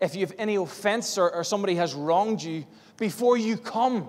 if 0.00 0.14
you 0.14 0.20
have 0.22 0.34
any 0.36 0.56
offense 0.56 1.16
or, 1.16 1.32
or 1.32 1.44
somebody 1.44 1.76
has 1.76 1.94
wronged 1.94 2.42
you, 2.42 2.66
before 2.98 3.36
you 3.36 3.56
come 3.56 4.08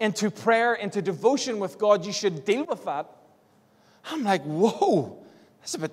into 0.00 0.30
prayer, 0.30 0.74
into 0.74 1.00
devotion 1.00 1.60
with 1.60 1.78
God, 1.78 2.04
you 2.04 2.12
should 2.12 2.44
deal 2.44 2.64
with 2.64 2.84
that. 2.84 3.08
I'm 4.06 4.22
like, 4.22 4.42
whoa, 4.42 5.18
that's 5.60 5.74
a 5.74 5.78
bit, 5.78 5.92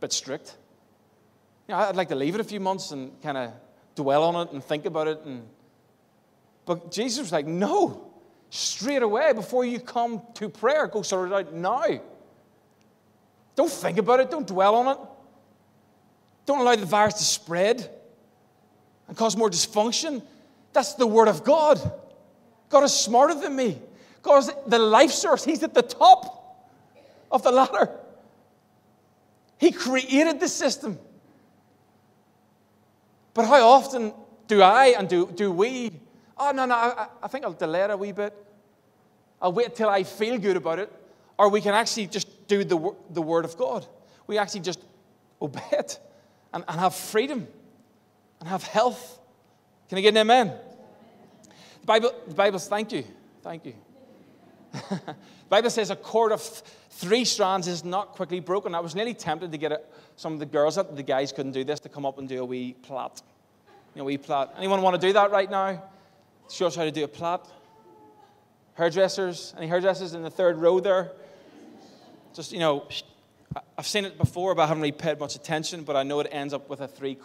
bit 0.00 0.12
strict. 0.12 0.56
You 1.68 1.74
know, 1.74 1.80
I'd 1.80 1.96
like 1.96 2.08
to 2.08 2.14
leave 2.14 2.34
it 2.34 2.40
a 2.40 2.44
few 2.44 2.60
months 2.60 2.90
and 2.90 3.20
kind 3.22 3.36
of 3.36 3.52
dwell 3.94 4.22
on 4.22 4.46
it 4.46 4.52
and 4.52 4.62
think 4.62 4.86
about 4.86 5.08
it. 5.08 5.20
And, 5.24 5.44
but 6.66 6.92
Jesus 6.92 7.20
was 7.20 7.32
like, 7.32 7.46
no, 7.46 8.12
straight 8.50 9.02
away 9.02 9.32
before 9.32 9.64
you 9.64 9.80
come 9.80 10.22
to 10.34 10.48
prayer, 10.48 10.86
go 10.86 11.02
sort 11.02 11.30
it 11.30 11.34
out 11.34 11.52
now. 11.52 12.00
Don't 13.56 13.70
think 13.70 13.98
about 13.98 14.20
it, 14.20 14.30
don't 14.30 14.46
dwell 14.46 14.74
on 14.76 14.88
it. 14.88 14.98
Don't 16.46 16.60
allow 16.60 16.76
the 16.76 16.86
virus 16.86 17.14
to 17.14 17.24
spread 17.24 17.90
and 19.08 19.16
cause 19.16 19.36
more 19.36 19.48
dysfunction. 19.48 20.22
That's 20.72 20.94
the 20.94 21.06
Word 21.06 21.28
of 21.28 21.44
God. 21.44 21.80
God 22.68 22.84
is 22.84 22.92
smarter 22.92 23.34
than 23.34 23.56
me. 23.56 23.78
God 24.22 24.38
is 24.38 24.50
the 24.66 24.78
life 24.78 25.10
source, 25.10 25.44
He's 25.44 25.62
at 25.62 25.72
the 25.72 25.82
top 25.82 26.43
of 27.34 27.42
the 27.42 27.50
ladder. 27.50 27.90
He 29.58 29.72
created 29.72 30.40
the 30.40 30.48
system. 30.48 30.98
But 33.34 33.46
how 33.46 33.68
often 33.68 34.14
do 34.46 34.62
I 34.62 34.94
and 34.96 35.08
do, 35.08 35.26
do 35.34 35.50
we? 35.50 35.90
Oh, 36.38 36.52
no, 36.52 36.64
no, 36.64 36.74
I, 36.74 37.08
I 37.22 37.28
think 37.28 37.44
I'll 37.44 37.52
delay 37.52 37.82
it 37.82 37.90
a 37.90 37.96
wee 37.96 38.12
bit. 38.12 38.32
I'll 39.42 39.52
wait 39.52 39.74
till 39.74 39.88
I 39.88 40.04
feel 40.04 40.38
good 40.38 40.56
about 40.56 40.78
it. 40.78 40.92
Or 41.36 41.48
we 41.48 41.60
can 41.60 41.74
actually 41.74 42.06
just 42.06 42.46
do 42.46 42.62
the, 42.62 42.94
the 43.10 43.22
Word 43.22 43.44
of 43.44 43.56
God. 43.56 43.86
We 44.26 44.38
actually 44.38 44.60
just 44.60 44.80
obey 45.42 45.60
it 45.72 45.98
and, 46.52 46.64
and 46.68 46.80
have 46.80 46.94
freedom 46.94 47.48
and 48.38 48.48
have 48.48 48.62
health. 48.62 49.18
Can 49.88 49.98
I 49.98 50.00
get 50.00 50.10
an 50.10 50.18
amen? 50.18 50.52
The 51.80 51.86
Bible, 51.86 52.12
the 52.28 52.34
Bible, 52.34 52.58
thank 52.60 52.92
you. 52.92 53.04
Thank 53.42 53.66
you. 53.66 53.74
The 54.74 55.16
Bible 55.48 55.70
says 55.70 55.90
a 55.90 55.96
cord 55.96 56.32
of 56.32 56.42
three 56.42 57.24
strands 57.24 57.68
is 57.68 57.84
not 57.84 58.12
quickly 58.12 58.40
broken. 58.40 58.74
I 58.74 58.80
was 58.80 58.94
nearly 58.94 59.14
tempted 59.14 59.52
to 59.52 59.58
get 59.58 59.72
a, 59.72 59.80
some 60.16 60.32
of 60.32 60.38
the 60.38 60.46
girls 60.46 60.78
up, 60.78 60.94
the 60.94 61.02
guys 61.02 61.32
couldn't 61.32 61.52
do 61.52 61.64
this, 61.64 61.80
to 61.80 61.88
come 61.88 62.04
up 62.04 62.18
and 62.18 62.28
do 62.28 62.42
a 62.42 62.44
wee 62.44 62.74
plait. 62.82 63.22
You 63.94 64.00
know, 64.00 64.04
wee 64.04 64.18
plait. 64.18 64.48
Anyone 64.56 64.82
want 64.82 65.00
to 65.00 65.06
do 65.06 65.12
that 65.12 65.30
right 65.30 65.50
now? 65.50 65.82
Show 66.50 66.66
us 66.66 66.76
how 66.76 66.84
to 66.84 66.90
do 66.90 67.04
a 67.04 67.08
plait. 67.08 67.40
Hairdressers, 68.74 69.54
any 69.56 69.68
hairdressers 69.68 70.14
in 70.14 70.22
the 70.22 70.30
third 70.30 70.58
row 70.58 70.80
there? 70.80 71.12
Just, 72.34 72.50
you 72.50 72.58
know, 72.58 72.88
I've 73.78 73.86
seen 73.86 74.04
it 74.04 74.18
before, 74.18 74.54
but 74.56 74.62
I 74.62 74.66
haven't 74.66 74.82
really 74.82 74.92
paid 74.92 75.20
much 75.20 75.36
attention, 75.36 75.84
but 75.84 75.94
I 75.94 76.02
know 76.02 76.18
it 76.18 76.28
ends 76.32 76.52
up 76.52 76.68
with 76.68 76.80
a 76.80 76.88
three, 76.88 77.16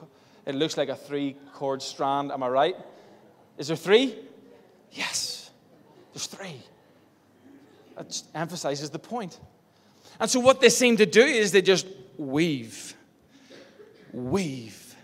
it 0.45 0.53
looks 0.53 0.77
like 0.77 0.89
a 0.89 0.95
three 0.95 1.35
cord 1.53 1.81
strand. 1.81 2.31
Am 2.31 2.43
I 2.43 2.49
right? 2.49 2.75
Is 3.57 3.67
there 3.67 3.75
three? 3.75 4.15
Yes, 4.91 5.49
there's 6.13 6.27
three. 6.27 6.61
That 7.99 8.23
emphasizes 8.33 8.89
the 8.89 8.97
point. 8.97 9.37
And 10.21 10.29
so, 10.29 10.39
what 10.39 10.61
they 10.61 10.69
seem 10.69 10.95
to 10.97 11.05
do 11.05 11.21
is 11.21 11.51
they 11.51 11.61
just 11.61 11.85
weave, 12.17 12.95
weave, 14.13 14.95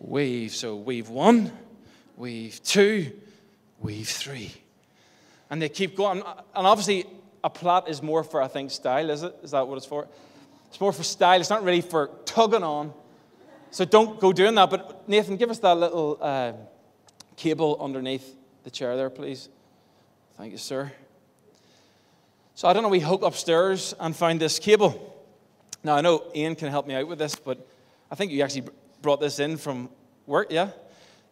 weave. 0.00 0.52
So, 0.52 0.74
weave 0.74 1.08
one, 1.08 1.52
weave 2.16 2.60
two, 2.64 3.12
weave 3.80 4.08
three. 4.08 4.52
And 5.48 5.62
they 5.62 5.68
keep 5.68 5.96
going. 5.96 6.22
And 6.56 6.66
obviously, 6.66 7.06
a 7.44 7.50
plait 7.50 7.84
is 7.86 8.02
more 8.02 8.24
for, 8.24 8.42
I 8.42 8.48
think, 8.48 8.72
style, 8.72 9.08
is 9.08 9.22
it? 9.22 9.36
Is 9.44 9.52
that 9.52 9.68
what 9.68 9.76
it's 9.76 9.86
for? 9.86 10.08
It's 10.70 10.80
more 10.80 10.92
for 10.92 11.04
style. 11.04 11.38
It's 11.38 11.50
not 11.50 11.62
really 11.62 11.82
for 11.82 12.10
tugging 12.24 12.64
on. 12.64 12.92
So 13.70 13.84
don't 13.84 14.18
go 14.18 14.32
doing 14.32 14.56
that. 14.56 14.70
But 14.70 15.08
Nathan, 15.08 15.36
give 15.36 15.50
us 15.50 15.60
that 15.60 15.76
little 15.76 16.18
uh, 16.20 16.52
cable 17.36 17.78
underneath 17.80 18.34
the 18.64 18.70
chair 18.70 18.96
there, 18.96 19.10
please. 19.10 19.48
Thank 20.36 20.50
you, 20.50 20.58
sir. 20.58 20.90
So 22.54 22.68
I 22.68 22.72
don't 22.72 22.82
know, 22.82 22.88
we 22.90 23.00
hook 23.00 23.22
upstairs 23.22 23.94
and 23.98 24.14
find 24.14 24.40
this 24.40 24.58
cable. 24.58 25.08
Now, 25.82 25.96
I 25.96 26.00
know 26.00 26.24
Ian 26.34 26.54
can 26.54 26.68
help 26.68 26.86
me 26.86 26.94
out 26.94 27.08
with 27.08 27.18
this, 27.18 27.34
but 27.34 27.66
I 28.10 28.14
think 28.14 28.30
you 28.30 28.42
actually 28.42 28.68
brought 29.00 29.20
this 29.20 29.38
in 29.38 29.56
from 29.56 29.88
work, 30.26 30.48
yeah? 30.50 30.70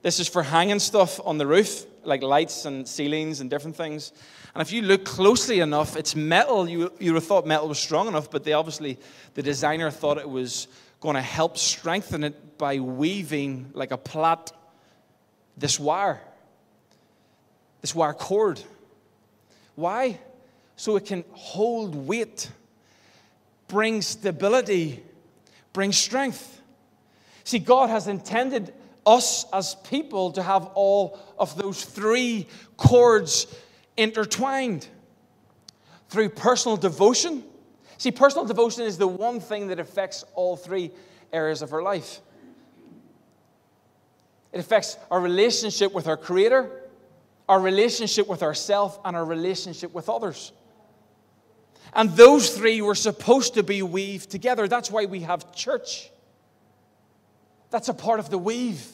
This 0.02 0.18
is 0.18 0.28
for 0.28 0.42
hanging 0.42 0.78
stuff 0.78 1.20
on 1.24 1.36
the 1.36 1.46
roof, 1.46 1.84
like 2.04 2.22
lights 2.22 2.64
and 2.64 2.88
ceilings 2.88 3.40
and 3.40 3.50
different 3.50 3.76
things. 3.76 4.12
And 4.54 4.62
if 4.62 4.72
you 4.72 4.82
look 4.82 5.04
closely 5.04 5.60
enough, 5.60 5.94
it's 5.94 6.16
metal. 6.16 6.68
You, 6.68 6.92
you 6.98 7.12
would 7.12 7.20
have 7.20 7.26
thought 7.26 7.46
metal 7.46 7.68
was 7.68 7.78
strong 7.78 8.08
enough, 8.08 8.30
but 8.30 8.42
they 8.44 8.54
obviously, 8.54 8.98
the 9.34 9.42
designer 9.42 9.90
thought 9.90 10.16
it 10.16 10.28
was 10.28 10.68
going 11.00 11.16
to 11.16 11.22
help 11.22 11.58
strengthen 11.58 12.24
it 12.24 12.58
by 12.58 12.80
weaving 12.80 13.70
like 13.74 13.90
a 13.90 13.98
plait 13.98 14.52
this 15.56 15.78
wire, 15.78 16.20
this 17.82 17.94
wire 17.94 18.14
cord. 18.14 18.60
Why? 19.74 20.18
So 20.80 20.96
it 20.96 21.04
can 21.04 21.22
hold 21.32 21.94
weight, 21.94 22.50
bring 23.68 24.00
stability, 24.00 25.04
bring 25.74 25.92
strength. 25.92 26.62
See, 27.44 27.58
God 27.58 27.90
has 27.90 28.08
intended 28.08 28.72
us 29.04 29.44
as 29.52 29.74
people 29.74 30.32
to 30.32 30.42
have 30.42 30.64
all 30.74 31.18
of 31.38 31.54
those 31.54 31.84
three 31.84 32.46
cords 32.78 33.46
intertwined 33.98 34.88
through 36.08 36.30
personal 36.30 36.78
devotion. 36.78 37.44
See, 37.98 38.10
personal 38.10 38.46
devotion 38.46 38.84
is 38.84 38.96
the 38.96 39.06
one 39.06 39.38
thing 39.38 39.66
that 39.66 39.80
affects 39.80 40.24
all 40.34 40.56
three 40.56 40.92
areas 41.30 41.60
of 41.60 41.74
our 41.74 41.82
life. 41.82 42.20
It 44.50 44.60
affects 44.60 44.96
our 45.10 45.20
relationship 45.20 45.92
with 45.92 46.08
our 46.08 46.16
Creator, 46.16 46.70
our 47.50 47.60
relationship 47.60 48.26
with 48.26 48.42
ourselves, 48.42 48.98
and 49.04 49.14
our 49.14 49.26
relationship 49.26 49.92
with 49.92 50.08
others. 50.08 50.52
And 51.92 52.10
those 52.10 52.56
three 52.56 52.80
were 52.82 52.94
supposed 52.94 53.54
to 53.54 53.62
be 53.62 53.82
weaved 53.82 54.30
together. 54.30 54.68
That's 54.68 54.90
why 54.90 55.06
we 55.06 55.20
have 55.20 55.52
church. 55.52 56.10
That's 57.70 57.88
a 57.88 57.94
part 57.94 58.20
of 58.20 58.30
the 58.30 58.38
weave. 58.38 58.86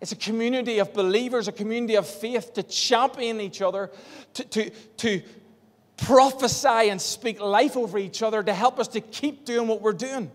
It's 0.00 0.12
a 0.12 0.16
community 0.16 0.80
of 0.80 0.92
believers, 0.92 1.48
a 1.48 1.52
community 1.52 1.94
of 1.94 2.06
faith 2.06 2.54
to 2.54 2.62
champion 2.62 3.40
each 3.40 3.62
other, 3.62 3.90
to, 4.34 4.44
to, 4.44 4.70
to 4.98 5.22
prophesy 5.96 6.90
and 6.90 7.00
speak 7.00 7.40
life 7.40 7.76
over 7.76 7.98
each 7.98 8.22
other 8.22 8.42
to 8.42 8.52
help 8.52 8.78
us 8.78 8.88
to 8.88 9.00
keep 9.00 9.44
doing 9.44 9.68
what 9.68 9.80
we're 9.80 9.92
doing, 9.92 10.30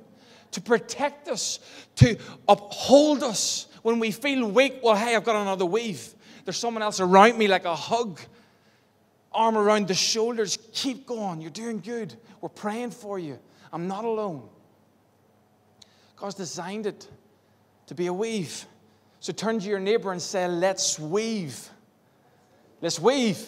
to 0.51 0.61
protect 0.61 1.27
us, 1.27 1.59
to 1.97 2.17
uphold 2.47 3.21
us. 3.23 3.67
When 3.83 3.99
we 3.99 4.11
feel 4.11 4.49
weak, 4.49 4.79
well, 4.83 4.95
hey, 4.95 5.15
I've 5.15 5.23
got 5.23 5.35
another 5.35 5.65
weave. 5.65 6.15
There's 6.45 6.57
someone 6.57 6.81
else 6.81 6.99
around 6.99 7.37
me 7.37 7.47
like 7.47 7.65
a 7.65 7.75
hug, 7.75 8.19
arm 9.31 9.57
around 9.57 9.87
the 9.87 9.93
shoulders. 9.93 10.57
Keep 10.73 11.05
going. 11.05 11.41
You're 11.41 11.51
doing 11.51 11.79
good. 11.79 12.15
We're 12.41 12.49
praying 12.49 12.91
for 12.91 13.19
you. 13.19 13.39
I'm 13.71 13.87
not 13.87 14.05
alone. 14.05 14.47
God's 16.15 16.35
designed 16.35 16.85
it 16.85 17.07
to 17.87 17.95
be 17.95 18.07
a 18.07 18.13
weave. 18.13 18.65
So 19.19 19.33
turn 19.33 19.59
to 19.59 19.67
your 19.67 19.79
neighbor 19.79 20.11
and 20.11 20.21
say, 20.21 20.47
Let's 20.47 20.99
weave. 20.99 21.69
Let's 22.81 22.99
weave. 22.99 23.45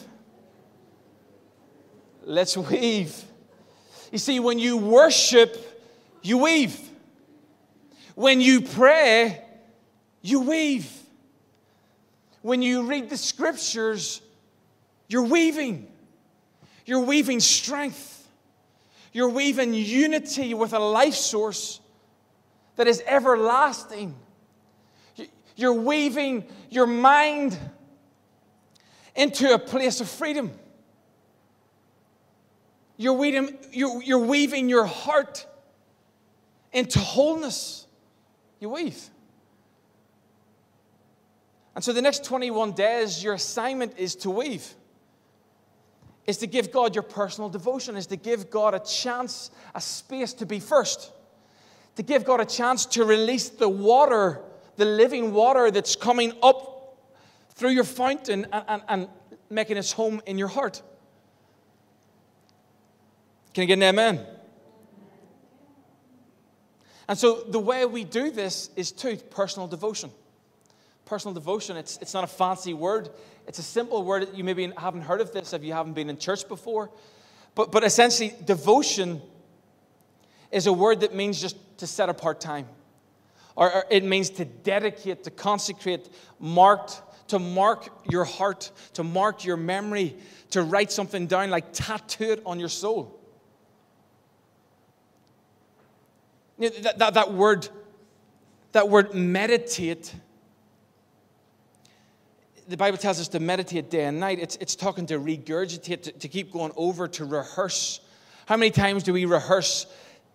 Let's 2.24 2.56
weave. 2.58 3.24
You 4.12 4.18
see, 4.18 4.40
when 4.40 4.60
you 4.60 4.78
worship, 4.78 5.58
you 6.22 6.38
weave. 6.40 6.78
When 8.16 8.42
you 8.42 8.62
pray, 8.62 9.42
you 10.22 10.42
weave. 10.42 10.92
When 12.42 12.62
you 12.62 12.84
read 12.84 13.10
the 13.10 13.18
scriptures, 13.18 14.22
you're 15.12 15.26
weaving. 15.26 15.92
You're 16.86 17.02
weaving 17.02 17.42
strength. 17.42 18.30
You're 19.12 19.28
weaving 19.28 19.74
unity 19.74 20.54
with 20.54 20.72
a 20.72 20.80
life 20.80 21.16
source 21.16 21.82
that 22.78 22.88
is 22.88 23.04
everlasting. 23.06 24.16
You're 25.58 25.74
weaving 25.74 26.46
your 26.70 26.88
mind 26.88 27.60
into 29.14 29.54
a 29.54 29.60
place 29.60 30.00
of 30.00 30.08
freedom. 30.08 30.50
You're 32.96 33.16
weaving, 33.16 33.58
you're, 33.74 34.02
you're 34.02 34.26
weaving 34.26 34.70
your 34.70 34.86
heart 34.86 35.46
into 36.72 37.00
wholeness. 37.00 37.86
You 38.62 38.70
weave. 38.70 39.10
And 41.76 41.84
so 41.84 41.92
the 41.92 42.02
next 42.02 42.24
21 42.24 42.72
days, 42.72 43.22
your 43.22 43.34
assignment 43.34 43.98
is 43.98 44.16
to 44.16 44.30
weave. 44.30 44.74
Is 46.28 46.38
to 46.38 46.48
give 46.48 46.72
God 46.72 46.96
your 46.96 47.04
personal 47.04 47.50
devotion, 47.50 47.98
is 47.98 48.08
to 48.08 48.16
give 48.16 48.50
God 48.50 48.74
a 48.74 48.80
chance, 48.80 49.52
a 49.74 49.82
space 49.82 50.34
to 50.34 50.46
be 50.46 50.60
first. 50.60 51.12
To 51.96 52.04
give 52.04 52.24
God 52.24 52.40
a 52.40 52.46
chance 52.46 52.86
to 52.88 53.04
release 53.04 53.50
the 53.50 53.68
water, 53.68 54.42
the 54.78 54.86
living 54.86 55.34
water 55.34 55.72
that's 55.72 55.96
coming 55.96 56.34
up 56.42 56.98
through 57.56 57.72
your 57.72 57.84
fountain 57.84 58.46
and, 58.52 58.64
and, 58.68 58.82
and 58.88 59.08
making 59.50 59.78
its 59.78 59.92
home 59.92 60.22
in 60.26 60.38
your 60.38 60.48
heart. 60.48 60.82
Can 63.54 63.64
I 63.64 63.66
get 63.66 63.74
an 63.74 63.84
amen? 63.84 64.26
And 67.08 67.18
so 67.18 67.42
the 67.42 67.60
way 67.60 67.86
we 67.86 68.06
do 68.06 68.32
this 68.32 68.70
is 68.76 68.92
to 68.94 69.18
personal 69.18 69.68
devotion. 69.68 70.12
Personal 71.12 71.34
devotion, 71.34 71.76
it's, 71.76 71.98
it's 71.98 72.14
not 72.14 72.24
a 72.24 72.28
fancy 72.28 72.74
word. 72.74 73.10
It's 73.46 73.60
a 73.60 73.64
simple 73.64 74.02
word. 74.02 74.30
You 74.34 74.46
maybe 74.46 74.72
haven't 74.78 75.02
heard 75.02 75.20
of 75.20 75.34
this 75.34 75.52
if 75.52 75.62
you 75.62 75.74
haven't 75.74 75.92
been 75.92 76.10
in 76.10 76.18
church 76.18 76.48
before. 76.48 76.90
But, 77.54 77.70
but 77.70 77.84
essentially, 77.84 78.34
devotion 78.46 79.22
is 80.54 80.68
a 80.68 80.72
word 80.72 81.02
that 81.02 81.14
means 81.14 81.42
just 81.42 81.58
to 81.80 81.86
set 81.86 82.08
apart 82.08 82.40
time. 82.40 82.66
Or, 83.58 83.70
or 83.74 83.84
it 83.92 84.06
means 84.06 84.30
to 84.30 84.46
dedicate, 84.46 85.26
to 85.26 85.32
consecrate, 85.32 86.08
marked, 86.40 87.02
to 87.28 87.40
mark 87.40 87.90
your 88.10 88.24
heart, 88.24 88.72
to 88.94 89.04
mark 89.04 89.44
your 89.44 89.58
memory, 89.58 90.16
to 90.52 90.62
write 90.62 90.94
something 90.94 91.28
down, 91.28 91.50
like 91.50 91.74
tattoo 91.74 92.32
it 92.32 92.42
on 92.46 92.58
your 92.58 92.70
soul. 92.70 93.20
That, 96.58 97.00
that, 97.00 97.14
that 97.16 97.34
word, 97.34 97.68
that 98.72 98.88
word 98.88 99.14
meditate, 99.14 100.14
the 102.72 102.78
Bible 102.78 102.98
tells 102.98 103.20
us 103.20 103.28
to 103.28 103.40
meditate 103.42 103.90
day 103.90 104.06
and 104.06 104.18
night. 104.18 104.40
It's, 104.40 104.56
it's 104.62 104.78
talking 104.78 105.06
to 105.08 105.20
regurgitate, 105.20 106.04
to, 106.04 106.12
to 106.14 106.28
keep 106.30 106.54
going 106.54 106.72
over, 106.78 107.06
to 107.10 107.26
rehearse. 107.26 108.00
How 108.46 108.56
many 108.56 108.72
times 108.72 109.04
do 109.04 109.12
we 109.12 109.26
rehearse 109.26 109.88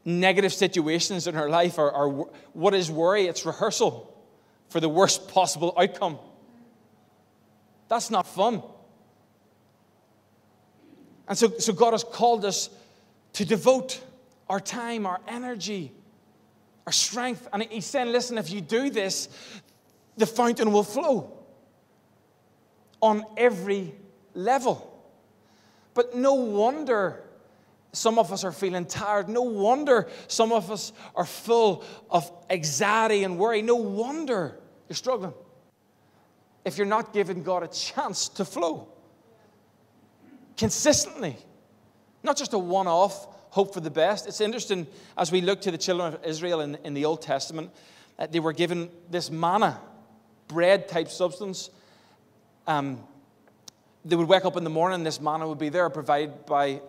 negative 0.04 0.52
situations 0.52 1.26
in 1.26 1.34
our 1.34 1.48
life 1.48 1.78
or, 1.78 1.90
or 1.90 2.30
what 2.52 2.74
is 2.74 2.90
worry? 2.90 3.26
It's 3.26 3.46
rehearsal 3.46 4.14
for 4.68 4.80
the 4.80 4.88
worst 4.88 5.28
possible 5.28 5.72
outcome. 5.78 6.18
That's 7.88 8.10
not 8.10 8.26
fun. 8.26 8.62
And 11.28 11.38
so, 11.38 11.48
so 11.58 11.72
God 11.72 11.92
has 11.92 12.04
called 12.04 12.44
us 12.44 12.68
to 13.32 13.46
devote 13.46 13.98
our 14.50 14.60
time, 14.60 15.06
our 15.06 15.22
energy, 15.26 15.90
our 16.84 16.92
strength. 16.92 17.48
And 17.50 17.62
he's 17.62 17.86
saying, 17.86 18.12
listen, 18.12 18.36
if 18.36 18.50
you 18.50 18.60
do 18.60 18.90
this, 18.90 19.30
the 20.18 20.26
fountain 20.26 20.70
will 20.70 20.84
flow 20.84 21.35
on 23.00 23.24
every 23.36 23.94
level. 24.34 24.92
But 25.94 26.14
no 26.14 26.34
wonder 26.34 27.22
some 27.92 28.18
of 28.18 28.32
us 28.32 28.44
are 28.44 28.52
feeling 28.52 28.84
tired. 28.84 29.28
No 29.28 29.42
wonder 29.42 30.08
some 30.28 30.52
of 30.52 30.70
us 30.70 30.92
are 31.14 31.24
full 31.24 31.84
of 32.10 32.30
anxiety 32.50 33.24
and 33.24 33.38
worry. 33.38 33.62
No 33.62 33.76
wonder 33.76 34.58
you're 34.88 34.96
struggling 34.96 35.32
if 36.64 36.76
you're 36.76 36.86
not 36.86 37.12
giving 37.12 37.42
God 37.42 37.62
a 37.62 37.68
chance 37.68 38.28
to 38.30 38.44
flow 38.44 38.88
consistently, 40.56 41.36
not 42.22 42.36
just 42.36 42.52
a 42.52 42.58
one 42.58 42.86
off 42.86 43.28
hope 43.50 43.72
for 43.72 43.80
the 43.80 43.90
best. 43.90 44.26
It's 44.26 44.40
interesting 44.40 44.86
as 45.16 45.30
we 45.30 45.40
look 45.40 45.60
to 45.62 45.70
the 45.70 45.78
children 45.78 46.14
of 46.14 46.24
Israel 46.24 46.60
in, 46.60 46.74
in 46.84 46.92
the 46.92 47.04
Old 47.04 47.22
Testament, 47.22 47.70
uh, 48.18 48.26
they 48.26 48.40
were 48.40 48.52
given 48.52 48.90
this 49.10 49.30
manna, 49.30 49.80
bread 50.48 50.88
type 50.88 51.08
substance. 51.08 51.70
Um, 52.66 53.00
they 54.04 54.16
would 54.16 54.28
wake 54.28 54.44
up 54.44 54.56
in 54.56 54.64
the 54.64 54.70
morning, 54.70 55.02
this 55.02 55.20
manna 55.20 55.48
would 55.48 55.58
be 55.58 55.68
there, 55.68 55.90
provided 55.90 56.46
by, 56.46 56.80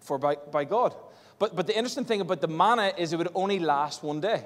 for 0.00 0.18
by, 0.18 0.36
by 0.50 0.64
God. 0.64 0.94
But, 1.38 1.54
but 1.54 1.66
the 1.66 1.76
interesting 1.76 2.04
thing 2.04 2.20
about 2.20 2.40
the 2.40 2.48
manna 2.48 2.92
is 2.96 3.12
it 3.12 3.16
would 3.16 3.28
only 3.34 3.58
last 3.58 4.02
one 4.02 4.20
day. 4.20 4.44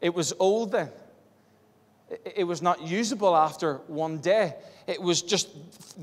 It 0.00 0.14
was 0.14 0.32
old 0.38 0.72
then. 0.72 0.90
It, 2.10 2.34
it 2.36 2.44
was 2.44 2.62
not 2.62 2.82
usable 2.82 3.36
after 3.36 3.76
one 3.86 4.18
day. 4.18 4.54
It 4.86 5.00
was 5.00 5.22
just 5.22 5.48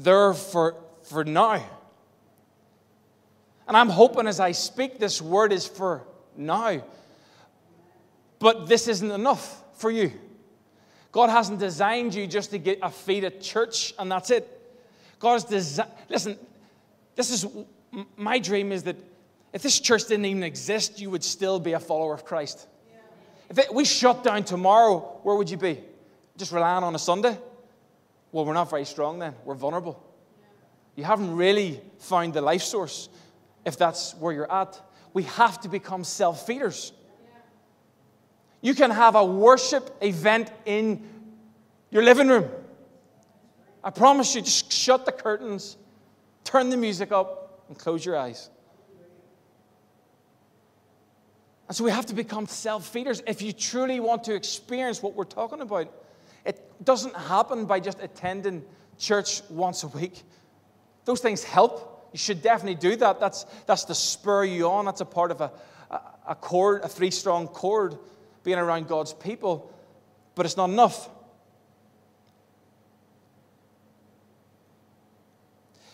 there 0.04 0.34
for, 0.34 0.76
for 1.04 1.24
now. 1.24 1.64
And 3.68 3.78
I'm 3.78 3.90
hoping 3.90 4.28
as 4.28 4.40
I 4.40 4.52
speak, 4.52 5.00
this 5.00 5.22
word 5.22 5.54
is 5.54 5.66
for 5.66 6.04
now. 6.36 6.84
But 8.40 8.68
this 8.68 8.88
isn't 8.88 9.12
enough 9.12 9.64
for 9.76 9.90
you. 9.90 10.12
God 11.12 11.30
hasn't 11.30 11.60
designed 11.60 12.14
you 12.14 12.26
just 12.26 12.52
to 12.52 12.58
get 12.58 12.80
a 12.82 12.90
feed 12.90 13.24
at 13.24 13.42
church 13.42 13.94
and 14.00 14.12
that's 14.12 14.32
it. 14.32 14.48
God 15.20 15.34
has 15.34 15.44
designed, 15.44 15.92
listen, 16.10 16.38
this 17.16 17.32
is 17.32 17.46
my 18.16 18.40
dream 18.40 18.72
is 18.72 18.84
that 18.84 18.96
if 19.54 19.62
this 19.62 19.80
church 19.80 20.06
didn't 20.06 20.26
even 20.26 20.44
exist, 20.44 21.00
you 21.00 21.10
would 21.10 21.24
still 21.24 21.60
be 21.60 21.74
a 21.74 21.80
follower 21.80 22.14
of 22.14 22.24
Christ. 22.24 22.68
Yeah. 22.90 23.00
If 23.50 23.58
it, 23.60 23.74
we 23.74 23.84
shut 23.84 24.24
down 24.24 24.44
tomorrow, 24.46 25.00
where 25.24 25.36
would 25.36 25.50
you 25.50 25.58
be? 25.58 25.80
Just 26.38 26.54
relying 26.54 26.84
on 26.84 26.96
a 26.96 27.00
Sunday? 27.00 27.38
Well, 28.32 28.46
we're 28.46 28.54
not 28.54 28.70
very 28.70 28.86
strong 28.86 29.20
then. 29.20 29.36
We're 29.44 29.56
vulnerable. 29.56 30.02
Yeah. 30.40 30.48
You 30.96 31.04
haven't 31.04 31.36
really 31.36 31.82
found 32.00 32.34
the 32.34 32.42
life 32.42 32.62
source 32.62 33.10
if 33.66 33.78
that's 33.78 34.16
where 34.16 34.32
you're 34.32 34.52
at. 34.52 34.80
We 35.14 35.24
have 35.24 35.60
to 35.62 35.70
become 35.70 36.06
self 36.06 36.48
feeders. 36.48 36.94
You 38.62 38.76
can 38.76 38.92
have 38.92 39.16
a 39.16 39.26
worship 39.26 39.96
event 40.02 40.52
in 40.66 41.08
your 41.90 42.04
living 42.04 42.28
room. 42.28 42.50
I 43.84 43.90
promise 43.90 44.36
you, 44.36 44.42
just 44.42 44.72
shut 44.72 45.06
the 45.06 45.12
curtains, 45.12 45.78
turn 46.44 46.70
the 46.70 46.78
music 46.78 47.12
up, 47.12 47.64
and 47.68 47.78
close 47.78 48.06
your 48.06 48.18
eyes. 48.18 48.50
And 51.68 51.76
so 51.76 51.84
we 51.84 51.92
have 51.92 52.06
to 52.08 52.14
become 52.14 52.48
self 52.48 52.88
feeders 52.88 53.24
if 53.26 53.42
you 53.42 53.54
truly 53.54 54.00
want 54.00 54.26
to 54.26 54.36
experience 54.36 55.02
what 55.02 55.16
we're 55.16 55.24
talking 55.24 55.62
about. 55.62 55.92
It 56.46 56.62
doesn't 56.84 57.16
happen 57.16 57.66
by 57.66 57.80
just 57.80 58.02
attending 58.02 58.64
church 59.00 59.42
once 59.50 59.84
a 59.84 59.88
week. 59.88 60.22
Those 61.06 61.22
things 61.22 61.44
help, 61.44 62.10
you 62.12 62.20
should 62.20 62.42
definitely 62.42 62.76
do 62.76 62.96
that. 62.98 63.20
That's, 63.20 63.46
that's 63.66 63.86
to 63.86 63.96
spur 63.96 64.44
you 64.44 64.68
on. 64.68 64.86
That's 64.86 65.02
a 65.02 65.06
part 65.06 65.32
of 65.32 65.42
a, 65.42 65.52
a, 65.90 66.02
a 66.28 66.80
a 66.84 66.88
three 66.88 67.12
strong 67.12 67.48
cord, 67.48 67.98
being 68.44 68.58
around 68.58 68.88
God's 68.88 69.14
people. 69.14 69.72
But 70.36 70.46
it's 70.46 70.58
not 70.58 70.70
enough. 70.70 71.10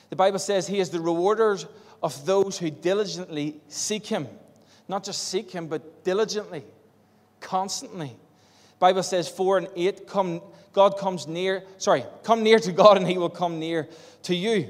The 0.09 0.15
Bible 0.15 0.39
says 0.39 0.67
he 0.67 0.79
is 0.79 0.89
the 0.89 0.99
rewarder 0.99 1.57
of 2.01 2.25
those 2.25 2.57
who 2.57 2.69
diligently 2.69 3.59
seek 3.67 4.05
him. 4.07 4.27
Not 4.87 5.03
just 5.03 5.27
seek 5.27 5.51
him, 5.51 5.67
but 5.67 6.03
diligently, 6.03 6.63
constantly. 7.41 8.07
The 8.07 8.79
Bible 8.79 9.03
says 9.03 9.27
4 9.27 9.57
and 9.57 9.67
8, 9.75 10.07
come, 10.07 10.41
God 10.71 10.97
comes 10.97 11.27
near, 11.27 11.63
sorry, 11.77 12.05
come 12.23 12.43
near 12.43 12.59
to 12.59 12.71
God 12.71 12.97
and 12.97 13.05
he 13.07 13.17
will 13.17 13.29
come 13.29 13.59
near 13.59 13.89
to 14.23 14.35
you. 14.35 14.69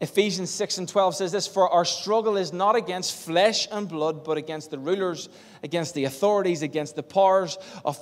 Ephesians 0.00 0.48
6 0.50 0.78
and 0.78 0.88
12 0.88 1.16
says 1.16 1.32
this 1.32 1.46
For 1.46 1.68
our 1.68 1.84
struggle 1.84 2.38
is 2.38 2.52
not 2.52 2.74
against 2.74 3.14
flesh 3.14 3.68
and 3.70 3.86
blood, 3.86 4.24
but 4.24 4.38
against 4.38 4.70
the 4.70 4.78
rulers, 4.78 5.28
against 5.62 5.94
the 5.94 6.04
authorities, 6.04 6.62
against 6.62 6.96
the 6.96 7.02
powers 7.02 7.58
of 7.84 7.98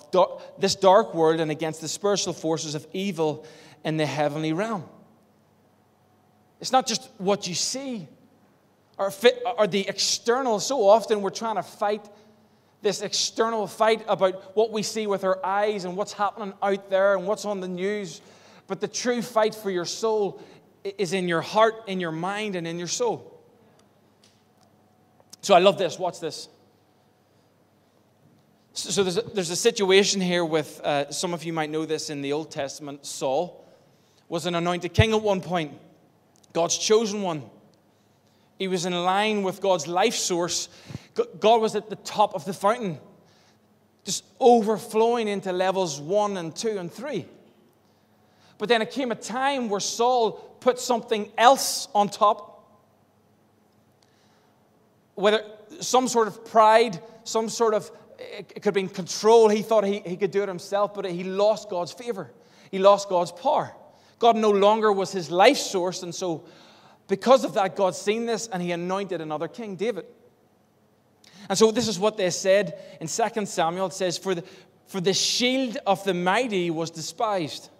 this 0.58 0.76
dark 0.76 1.12
world, 1.12 1.40
and 1.40 1.50
against 1.50 1.80
the 1.80 1.88
spiritual 1.88 2.32
forces 2.32 2.76
of 2.76 2.86
evil 2.92 3.44
in 3.84 3.96
the 3.96 4.06
heavenly 4.06 4.52
realm. 4.52 4.84
It's 6.60 6.72
not 6.72 6.86
just 6.86 7.08
what 7.18 7.48
you 7.48 7.54
see 7.54 8.06
or, 8.96 9.10
fit, 9.10 9.42
or 9.56 9.66
the 9.66 9.88
external. 9.88 10.60
So 10.60 10.88
often 10.88 11.20
we're 11.20 11.30
trying 11.30 11.56
to 11.56 11.62
fight 11.62 12.08
this 12.80 13.02
external 13.02 13.66
fight 13.66 14.04
about 14.06 14.56
what 14.56 14.70
we 14.70 14.84
see 14.84 15.08
with 15.08 15.24
our 15.24 15.44
eyes 15.44 15.84
and 15.84 15.96
what's 15.96 16.12
happening 16.12 16.52
out 16.62 16.90
there 16.90 17.16
and 17.16 17.26
what's 17.26 17.44
on 17.44 17.60
the 17.60 17.68
news. 17.68 18.20
But 18.68 18.80
the 18.80 18.88
true 18.88 19.22
fight 19.22 19.54
for 19.54 19.70
your 19.70 19.84
soul 19.84 20.40
is 20.84 21.12
in 21.12 21.28
your 21.28 21.40
heart, 21.40 21.84
in 21.86 22.00
your 22.00 22.12
mind, 22.12 22.56
and 22.56 22.66
in 22.66 22.78
your 22.78 22.88
soul. 22.88 23.40
So 25.40 25.54
I 25.54 25.58
love 25.58 25.78
this. 25.78 25.98
Watch 25.98 26.20
this. 26.20 26.48
So 28.72 29.02
there's 29.02 29.18
a, 29.18 29.22
there's 29.22 29.50
a 29.50 29.56
situation 29.56 30.20
here 30.20 30.44
with, 30.44 30.80
uh, 30.82 31.10
some 31.10 31.34
of 31.34 31.42
you 31.42 31.52
might 31.52 31.68
know 31.68 31.84
this 31.84 32.10
in 32.10 32.22
the 32.22 32.32
Old 32.32 32.50
Testament. 32.50 33.04
Saul 33.04 33.64
was 34.28 34.46
an 34.46 34.54
anointed 34.54 34.94
king 34.94 35.12
at 35.12 35.22
one 35.22 35.40
point, 35.40 35.72
God's 36.52 36.78
chosen 36.78 37.22
one. 37.22 37.42
He 38.58 38.68
was 38.68 38.86
in 38.86 38.92
line 38.92 39.42
with 39.42 39.60
God's 39.60 39.86
life 39.86 40.14
source. 40.14 40.68
God 41.40 41.60
was 41.60 41.74
at 41.74 41.90
the 41.90 41.96
top 41.96 42.34
of 42.34 42.44
the 42.44 42.52
fountain, 42.52 42.98
just 44.04 44.24
overflowing 44.38 45.28
into 45.28 45.52
levels 45.52 46.00
one 46.00 46.36
and 46.36 46.54
two 46.54 46.78
and 46.78 46.92
three. 46.92 47.26
But 48.58 48.68
then 48.68 48.82
it 48.82 48.90
came 48.90 49.12
a 49.12 49.16
time 49.16 49.68
where 49.68 49.80
Saul 49.80 50.47
put 50.60 50.78
something 50.78 51.30
else 51.36 51.88
on 51.94 52.08
top. 52.08 52.66
Whether 55.14 55.42
some 55.80 56.08
sort 56.08 56.28
of 56.28 56.44
pride, 56.44 57.00
some 57.24 57.48
sort 57.48 57.74
of, 57.74 57.90
it 58.18 58.48
could 58.48 58.64
have 58.66 58.74
been 58.74 58.88
control. 58.88 59.48
He 59.48 59.62
thought 59.62 59.84
he, 59.84 60.00
he 60.00 60.16
could 60.16 60.30
do 60.30 60.42
it 60.42 60.48
himself, 60.48 60.94
but 60.94 61.04
he 61.04 61.24
lost 61.24 61.70
God's 61.70 61.92
favor. 61.92 62.30
He 62.70 62.78
lost 62.78 63.08
God's 63.08 63.32
power. 63.32 63.72
God 64.18 64.36
no 64.36 64.50
longer 64.50 64.92
was 64.92 65.12
his 65.12 65.30
life 65.30 65.58
source, 65.58 66.02
and 66.02 66.14
so 66.14 66.44
because 67.06 67.44
of 67.44 67.54
that, 67.54 67.76
God 67.76 67.94
seen 67.94 68.26
this 68.26 68.48
and 68.48 68.62
he 68.62 68.72
anointed 68.72 69.20
another 69.20 69.48
king, 69.48 69.76
David. 69.76 70.04
And 71.48 71.56
so 71.56 71.70
this 71.70 71.88
is 71.88 71.98
what 71.98 72.16
they 72.16 72.28
said 72.30 72.78
in 73.00 73.06
2 73.06 73.46
Samuel. 73.46 73.86
It 73.86 73.94
says, 73.94 74.18
For 74.18 74.34
the, 74.34 74.44
for 74.86 75.00
the 75.00 75.14
shield 75.14 75.78
of 75.86 76.04
the 76.04 76.12
mighty 76.12 76.70
was 76.70 76.90
despised 76.90 77.70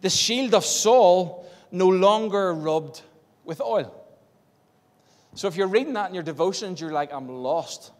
the 0.00 0.10
shield 0.10 0.54
of 0.54 0.64
Saul 0.64 1.44
no 1.70 1.88
longer 1.88 2.54
rubbed 2.54 3.02
with 3.44 3.60
oil. 3.60 3.94
So 5.34 5.48
if 5.48 5.56
you're 5.56 5.68
reading 5.68 5.94
that 5.94 6.08
in 6.08 6.14
your 6.14 6.22
devotions, 6.22 6.80
you're 6.80 6.92
like, 6.92 7.12
I'm 7.12 7.28
lost. 7.28 7.92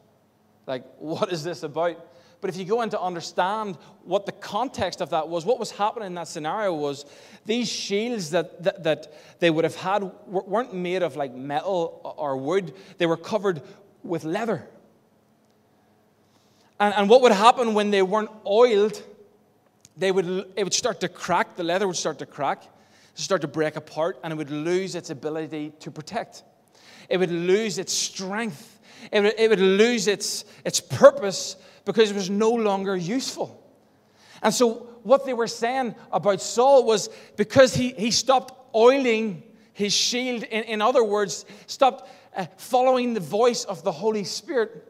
Like, 0.66 0.84
what 0.98 1.32
is 1.32 1.44
this 1.44 1.62
about? 1.62 2.04
But 2.40 2.50
if 2.50 2.56
you 2.56 2.64
go 2.64 2.82
in 2.82 2.90
to 2.90 3.00
understand 3.00 3.76
what 4.04 4.26
the 4.26 4.32
context 4.32 5.00
of 5.00 5.10
that 5.10 5.28
was, 5.28 5.44
what 5.44 5.58
was 5.58 5.70
happening 5.70 6.08
in 6.08 6.14
that 6.14 6.28
scenario 6.28 6.72
was 6.74 7.04
these 7.46 7.68
shields 7.68 8.30
that, 8.30 8.62
that, 8.62 8.84
that 8.84 9.40
they 9.40 9.50
would 9.50 9.64
have 9.64 9.74
had 9.74 10.04
weren't 10.26 10.72
made 10.72 11.02
of 11.02 11.16
like 11.16 11.34
metal 11.34 12.14
or 12.16 12.36
wood, 12.36 12.74
they 12.98 13.06
were 13.06 13.16
covered 13.16 13.62
with 14.02 14.24
leather. 14.24 14.68
And, 16.78 16.94
and 16.94 17.08
what 17.08 17.22
would 17.22 17.32
happen 17.32 17.74
when 17.74 17.90
they 17.90 18.02
weren't 18.02 18.30
oiled 18.46 19.02
they 19.98 20.12
would, 20.12 20.52
it 20.56 20.62
would 20.64 20.72
start 20.72 21.00
to 21.00 21.08
crack, 21.08 21.56
the 21.56 21.64
leather 21.64 21.86
would 21.86 21.96
start 21.96 22.20
to 22.20 22.26
crack, 22.26 22.62
start 23.22 23.40
to 23.42 23.48
break 23.48 23.76
apart, 23.76 24.18
and 24.22 24.32
it 24.32 24.36
would 24.36 24.50
lose 24.50 24.94
its 24.94 25.10
ability 25.10 25.72
to 25.80 25.90
protect. 25.90 26.42
It 27.08 27.18
would 27.18 27.30
lose 27.30 27.78
its 27.78 27.92
strength. 27.92 28.80
It 29.10 29.20
would, 29.20 29.34
it 29.38 29.50
would 29.50 29.60
lose 29.60 30.06
its, 30.06 30.44
its 30.64 30.80
purpose 30.80 31.56
because 31.84 32.10
it 32.10 32.14
was 32.14 32.30
no 32.30 32.50
longer 32.50 32.96
useful. 32.96 33.62
And 34.42 34.52
so, 34.52 34.86
what 35.02 35.24
they 35.24 35.32
were 35.32 35.46
saying 35.46 35.94
about 36.12 36.40
Saul 36.40 36.84
was 36.84 37.08
because 37.36 37.74
he, 37.74 37.90
he 37.90 38.10
stopped 38.10 38.74
oiling 38.74 39.42
his 39.72 39.92
shield, 39.92 40.42
in, 40.42 40.64
in 40.64 40.82
other 40.82 41.02
words, 41.02 41.44
stopped 41.66 42.10
uh, 42.36 42.46
following 42.56 43.14
the 43.14 43.20
voice 43.20 43.64
of 43.64 43.82
the 43.84 43.92
Holy 43.92 44.24
Spirit, 44.24 44.88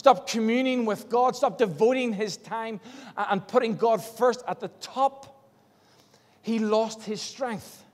Stop 0.00 0.26
communing 0.26 0.86
with 0.86 1.10
God. 1.10 1.36
Stop 1.36 1.58
devoting 1.58 2.14
his 2.14 2.38
time 2.38 2.80
and 3.18 3.46
putting 3.46 3.76
God 3.76 4.02
first 4.02 4.42
at 4.48 4.58
the 4.58 4.68
top. 4.80 5.39
He 6.42 6.58
lost 6.58 7.02
his 7.02 7.20
strength. 7.20 7.84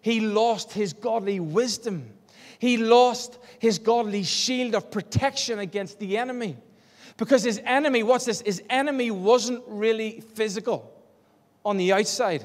He 0.00 0.20
lost 0.20 0.72
his 0.72 0.92
godly 0.92 1.40
wisdom. 1.40 2.10
He 2.58 2.76
lost 2.76 3.38
his 3.58 3.78
godly 3.78 4.22
shield 4.22 4.74
of 4.74 4.90
protection 4.90 5.58
against 5.58 5.98
the 5.98 6.18
enemy. 6.18 6.56
Because 7.16 7.42
his 7.42 7.60
enemy, 7.64 8.02
what's 8.02 8.24
this? 8.24 8.40
His 8.40 8.62
enemy 8.68 9.10
wasn't 9.10 9.62
really 9.66 10.20
physical 10.20 10.90
on 11.64 11.76
the 11.76 11.92
outside, 11.92 12.44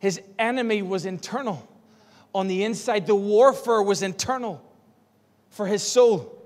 his 0.00 0.20
enemy 0.38 0.82
was 0.82 1.06
internal. 1.06 1.66
On 2.34 2.46
the 2.46 2.64
inside, 2.64 3.06
the 3.06 3.14
warfare 3.14 3.82
was 3.82 4.02
internal 4.02 4.62
for 5.50 5.66
his 5.66 5.82
soul. 5.82 6.38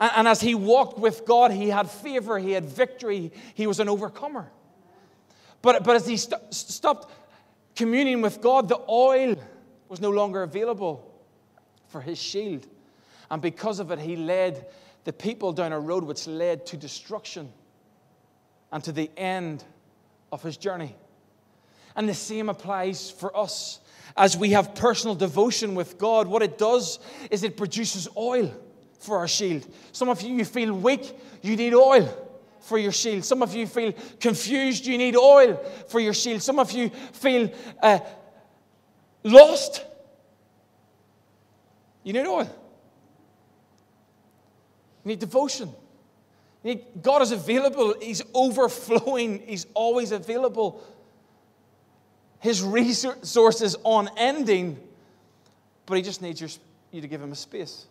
And, 0.00 0.10
and 0.16 0.28
as 0.28 0.40
he 0.40 0.54
walked 0.54 0.98
with 0.98 1.24
God, 1.24 1.52
he 1.52 1.68
had 1.68 1.88
favor, 1.88 2.38
he 2.38 2.52
had 2.52 2.64
victory, 2.64 3.32
he 3.54 3.66
was 3.66 3.80
an 3.80 3.88
overcomer. 3.88 4.50
But, 5.62 5.84
but 5.84 5.96
as 5.96 6.06
he 6.06 6.16
st- 6.16 6.42
stopped 6.52 7.10
communing 7.78 8.20
with 8.20 8.40
God, 8.40 8.68
the 8.68 8.80
oil 8.88 9.36
was 9.88 10.00
no 10.00 10.10
longer 10.10 10.42
available 10.42 11.14
for 11.86 12.00
his 12.00 12.18
shield. 12.18 12.66
And 13.30 13.40
because 13.40 13.78
of 13.78 13.92
it, 13.92 14.00
he 14.00 14.16
led 14.16 14.66
the 15.04 15.12
people 15.12 15.52
down 15.52 15.72
a 15.72 15.78
road 15.78 16.02
which 16.02 16.26
led 16.26 16.66
to 16.66 16.76
destruction 16.76 17.52
and 18.72 18.82
to 18.82 18.90
the 18.90 19.08
end 19.16 19.62
of 20.32 20.42
his 20.42 20.56
journey. 20.56 20.96
And 21.94 22.08
the 22.08 22.14
same 22.14 22.48
applies 22.48 23.12
for 23.12 23.34
us. 23.36 23.78
As 24.16 24.36
we 24.36 24.50
have 24.50 24.74
personal 24.74 25.14
devotion 25.14 25.76
with 25.76 25.98
God, 25.98 26.26
what 26.26 26.42
it 26.42 26.58
does 26.58 26.98
is 27.30 27.44
it 27.44 27.56
produces 27.56 28.08
oil 28.16 28.52
for 28.98 29.18
our 29.18 29.28
shield. 29.28 29.64
Some 29.92 30.08
of 30.08 30.20
you, 30.20 30.34
you 30.34 30.44
feel 30.44 30.74
weak, 30.74 31.16
you 31.42 31.54
need 31.54 31.74
oil 31.74 32.27
for 32.68 32.78
your 32.78 32.92
shield. 32.92 33.24
Some 33.24 33.42
of 33.42 33.54
you 33.54 33.66
feel 33.66 33.92
confused, 34.20 34.86
you 34.86 34.98
need 34.98 35.16
oil 35.16 35.56
for 35.88 36.00
your 36.00 36.12
shield. 36.14 36.42
Some 36.42 36.58
of 36.58 36.70
you 36.70 36.90
feel 36.90 37.50
uh, 37.82 37.98
lost, 39.24 39.84
you 42.04 42.12
need 42.12 42.26
oil. 42.26 42.50
You 45.04 45.08
need 45.08 45.18
devotion. 45.18 45.72
You 46.62 46.74
need, 46.74 46.84
God 47.02 47.22
is 47.22 47.32
available, 47.32 47.94
He's 48.00 48.22
overflowing, 48.34 49.40
He's 49.46 49.66
always 49.74 50.12
available. 50.12 50.84
His 52.40 52.62
resources 52.62 53.76
are 53.84 54.06
unending, 54.06 54.78
but 55.86 55.96
He 55.96 56.02
just 56.02 56.20
needs 56.20 56.40
your, 56.40 56.50
you 56.92 57.00
to 57.00 57.08
give 57.08 57.22
Him 57.22 57.32
a 57.32 57.36
space. 57.36 57.86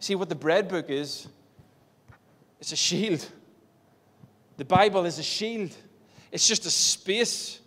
See, 0.00 0.14
what 0.14 0.28
the 0.28 0.34
bread 0.34 0.68
book 0.68 0.88
is, 0.88 1.28
it's 2.60 2.72
a 2.72 2.76
shield. 2.76 3.28
The 4.56 4.64
Bible 4.64 5.06
is 5.06 5.18
a 5.18 5.22
shield, 5.22 5.74
it's 6.30 6.46
just 6.46 6.66
a 6.66 6.70
space. 6.70 7.60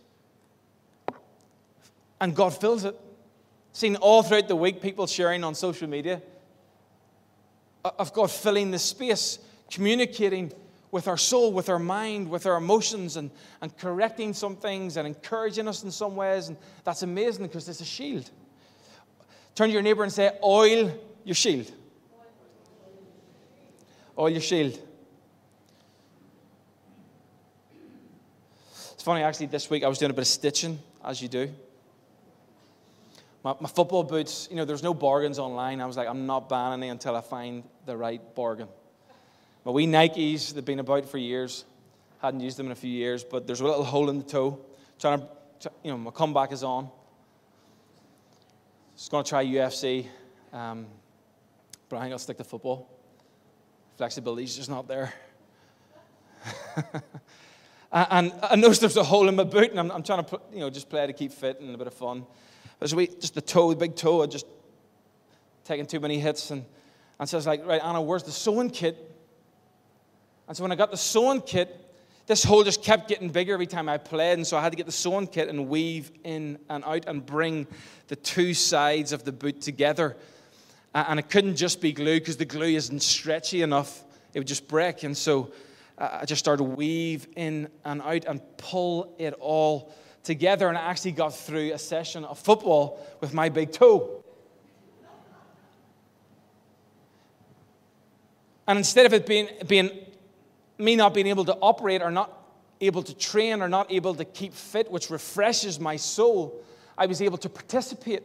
And 2.22 2.34
God 2.36 2.60
fills 2.60 2.86
it. 2.86 3.00
Seen 3.74 3.98
all 3.98 4.24
throughout 4.24 4.48
the 4.48 4.56
week 4.56 4.82
people 4.82 5.06
sharing 5.06 5.44
on 5.44 5.54
social 5.54 5.90
media 5.90 6.22
of 7.84 8.14
God 8.14 8.32
filling 8.32 8.72
the 8.72 8.80
space, 8.80 9.38
communicating 9.70 10.52
with 10.92 11.08
our 11.08 11.18
soul, 11.18 11.52
with 11.52 11.70
our 11.70 11.78
mind, 11.78 12.30
with 12.30 12.46
our 12.46 12.56
emotions, 12.56 13.18
and, 13.18 13.30
and 13.62 13.78
correcting 13.78 14.34
some 14.34 14.56
things 14.56 14.98
and 14.98 15.06
encouraging 15.06 15.68
us 15.68 15.84
in 15.84 15.92
some 15.92 16.16
ways. 16.16 16.48
And 16.48 16.58
that's 16.84 17.04
amazing 17.04 17.46
because 17.46 17.68
it's 17.70 17.82
a 17.82 17.86
shield. 17.86 18.30
Turn 19.54 19.68
to 19.68 19.74
your 19.74 19.82
neighbor 19.82 20.04
and 20.04 20.12
say, 20.12 20.32
Oil 20.44 20.92
your 21.24 21.36
shield 21.36 21.72
Oil 24.18 24.30
your 24.30 24.42
shield. 24.42 24.80
Funny, 29.06 29.22
actually, 29.22 29.46
this 29.46 29.70
week 29.70 29.84
I 29.84 29.88
was 29.88 30.00
doing 30.00 30.10
a 30.10 30.16
bit 30.16 30.24
of 30.24 30.28
stitching, 30.28 30.80
as 31.04 31.22
you 31.22 31.28
do. 31.28 31.48
My, 33.44 33.54
my 33.60 33.70
football 33.70 34.02
boots, 34.04 34.48
you 34.50 34.56
know, 34.56 34.66
there's 34.66 34.82
no 34.82 34.96
bargains 34.96 35.38
online. 35.38 35.80
I 35.80 35.86
was 35.86 35.96
like, 35.96 36.08
I'm 36.08 36.26
not 36.26 36.50
buying 36.50 36.82
any 36.82 36.90
until 36.90 37.16
I 37.16 37.22
find 37.22 37.64
the 37.86 37.96
right 37.96 38.20
bargain. 38.34 38.68
My 39.64 39.72
wee 39.72 39.86
Nikes, 39.86 40.56
they've 40.56 40.66
been 40.66 40.80
about 40.80 41.08
for 41.08 41.20
years. 41.20 41.66
Hadn't 42.20 42.40
used 42.40 42.58
them 42.58 42.66
in 42.66 42.72
a 42.72 42.76
few 42.76 42.90
years, 42.90 43.24
but 43.24 43.46
there's 43.46 43.60
a 43.62 43.64
little 43.64 43.84
hole 43.84 44.10
in 44.10 44.18
the 44.18 44.24
toe. 44.24 44.60
Trying 44.98 45.22
to, 45.60 45.72
you 45.84 45.92
know, 45.92 46.00
my 46.00 46.10
comeback 46.10 46.52
is 46.52 46.64
on. 46.64 46.90
Just 48.96 49.12
going 49.12 49.24
to 49.24 49.30
try 49.30 49.46
UFC, 49.46 50.08
um, 50.52 50.88
but 51.90 51.98
I 51.98 52.02
think 52.02 52.14
I'll 52.14 52.18
stick 52.18 52.38
to 52.38 52.44
football. 52.44 52.90
Flexibility 53.98 54.46
is 54.46 54.56
just 54.56 54.70
not 54.72 54.88
there. 54.88 55.14
and 57.96 58.34
I 58.44 58.56
noticed 58.56 58.82
there's 58.82 58.98
a 58.98 59.04
hole 59.04 59.30
in 59.30 59.36
my 59.36 59.44
boot, 59.44 59.72
and 59.72 59.80
I'm, 59.80 59.92
I'm, 59.92 60.04
trying 60.04 60.20
to 60.20 60.24
put, 60.24 60.42
you 60.52 60.60
know, 60.60 60.70
just 60.70 60.90
play 60.90 61.08
to 61.08 61.14
keep 61.14 61.32
fit 61.32 61.60
and 61.62 61.74
a 61.74 61.78
bit 61.78 61.88
of 61.88 61.94
fun. 61.94 62.26
But 62.80 62.90
so 62.90 62.98
we, 62.98 63.08
just 63.08 63.36
the 63.36 63.42
toe, 63.42 63.70
the 63.70 63.76
big 63.78 63.96
toe, 63.96 64.22
I 64.22 64.26
just 64.26 64.46
taking 65.64 65.86
too 65.86 66.00
many 66.00 66.20
hits. 66.20 66.52
And, 66.52 66.66
and 67.20 67.28
so 67.28 67.38
I 67.38 67.40
was 67.40 67.48
like, 67.48 67.66
right, 67.66 67.82
Anna, 67.84 68.02
where's 68.02 68.24
the 68.24 68.32
sewing 68.32 68.70
kit? 68.70 68.98
And 70.48 70.56
so 70.56 70.64
when 70.64 70.72
I 70.72 70.76
got 70.76 70.92
the 70.92 70.98
sewing 70.98 71.42
kit, 71.42 71.82
this 72.28 72.44
hole 72.44 72.64
just 72.64 72.84
kept 72.84 73.08
getting 73.08 73.30
bigger 73.30 73.54
every 73.54 73.68
time 73.68 73.88
I 73.88 73.98
played. 73.98 74.34
And 74.34 74.46
so 74.46 74.58
I 74.58 74.62
had 74.62 74.72
to 74.72 74.76
get 74.76 74.86
the 74.86 74.92
sewing 74.92 75.28
kit 75.28 75.48
and 75.48 75.70
weave 75.70 76.12
in 76.24 76.60
and 76.70 76.84
out 76.84 77.06
and 77.08 77.26
bring 77.26 77.68
the 78.08 78.16
two 78.16 78.54
sides 78.54 79.12
of 79.14 79.24
the 79.24 79.32
boot 79.32 79.62
together. 79.62 80.18
And 80.94 81.20
it 81.20 81.30
couldn't 81.30 81.56
just 81.56 81.82
be 81.82 81.94
glue 81.94 82.20
because 82.20 82.38
the 82.38 82.46
glue 82.46 82.76
isn't 82.76 83.02
stretchy 83.02 83.62
enough, 83.62 84.04
it 84.34 84.40
would 84.40 84.48
just 84.48 84.68
break. 84.68 85.04
And 85.04 85.16
so 85.16 85.52
I 85.98 86.26
just 86.26 86.40
started 86.40 86.64
to 86.64 86.70
weave 86.70 87.28
in 87.36 87.70
and 87.86 88.02
out 88.02 88.26
and 88.26 88.42
pull 88.58 89.16
it 89.18 89.34
all 89.40 89.94
together. 90.24 90.68
And 90.68 90.78
I 90.78 90.82
actually 90.82 91.14
got 91.14 91.34
through 91.34 91.74
a 91.74 91.78
session 91.78 92.26
of 92.26 92.38
football 92.38 93.00
with 93.22 93.34
my 93.34 93.50
big 93.50 93.72
toe. 93.72 94.24
And 98.68 98.78
instead 98.78 99.06
of 99.06 99.14
it 99.14 99.26
being, 99.26 99.48
being 99.68 99.92
me 100.78 100.96
not 100.96 101.14
being 101.14 101.28
able 101.28 101.46
to 101.46 101.54
operate 101.56 102.02
or 102.02 102.12
not 102.12 102.42
able 102.82 103.04
to 103.04 103.14
train 103.16 103.62
or 103.62 103.70
not 103.70 103.92
able 103.92 104.16
to 104.16 104.26
keep 104.26 104.54
fit, 104.54 104.92
which 104.92 105.10
refreshes 105.10 105.80
my 105.80 105.96
soul, 105.96 106.62
I 106.98 107.06
was 107.06 107.22
able 107.22 107.38
to 107.38 107.50
participate. 107.50 108.24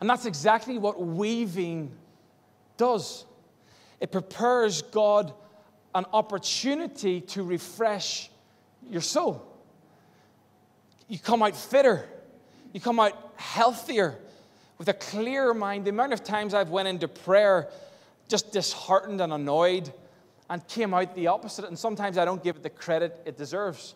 And 0.00 0.08
that's 0.08 0.26
exactly 0.26 0.78
what 0.78 1.00
weaving 1.00 1.90
does. 2.76 3.24
It 3.98 4.12
prepares 4.12 4.82
God 4.82 5.32
an 5.94 6.06
opportunity 6.12 7.20
to 7.20 7.42
refresh 7.42 8.30
your 8.88 9.02
soul. 9.02 9.46
You 11.08 11.18
come 11.18 11.42
out 11.42 11.56
fitter, 11.56 12.08
you 12.72 12.80
come 12.80 12.98
out 12.98 13.32
healthier, 13.36 14.18
with 14.78 14.88
a 14.88 14.94
clearer 14.94 15.54
mind. 15.54 15.84
The 15.84 15.90
amount 15.90 16.12
of 16.12 16.24
times 16.24 16.54
I've 16.54 16.70
went 16.70 16.88
into 16.88 17.06
prayer 17.06 17.68
just 18.26 18.50
disheartened 18.50 19.20
and 19.20 19.32
annoyed 19.32 19.92
and 20.50 20.66
came 20.66 20.92
out 20.92 21.14
the 21.14 21.28
opposite. 21.28 21.66
And 21.66 21.78
sometimes 21.78 22.18
I 22.18 22.24
don't 22.24 22.42
give 22.42 22.56
it 22.56 22.62
the 22.64 22.70
credit 22.70 23.20
it 23.24 23.36
deserves. 23.36 23.94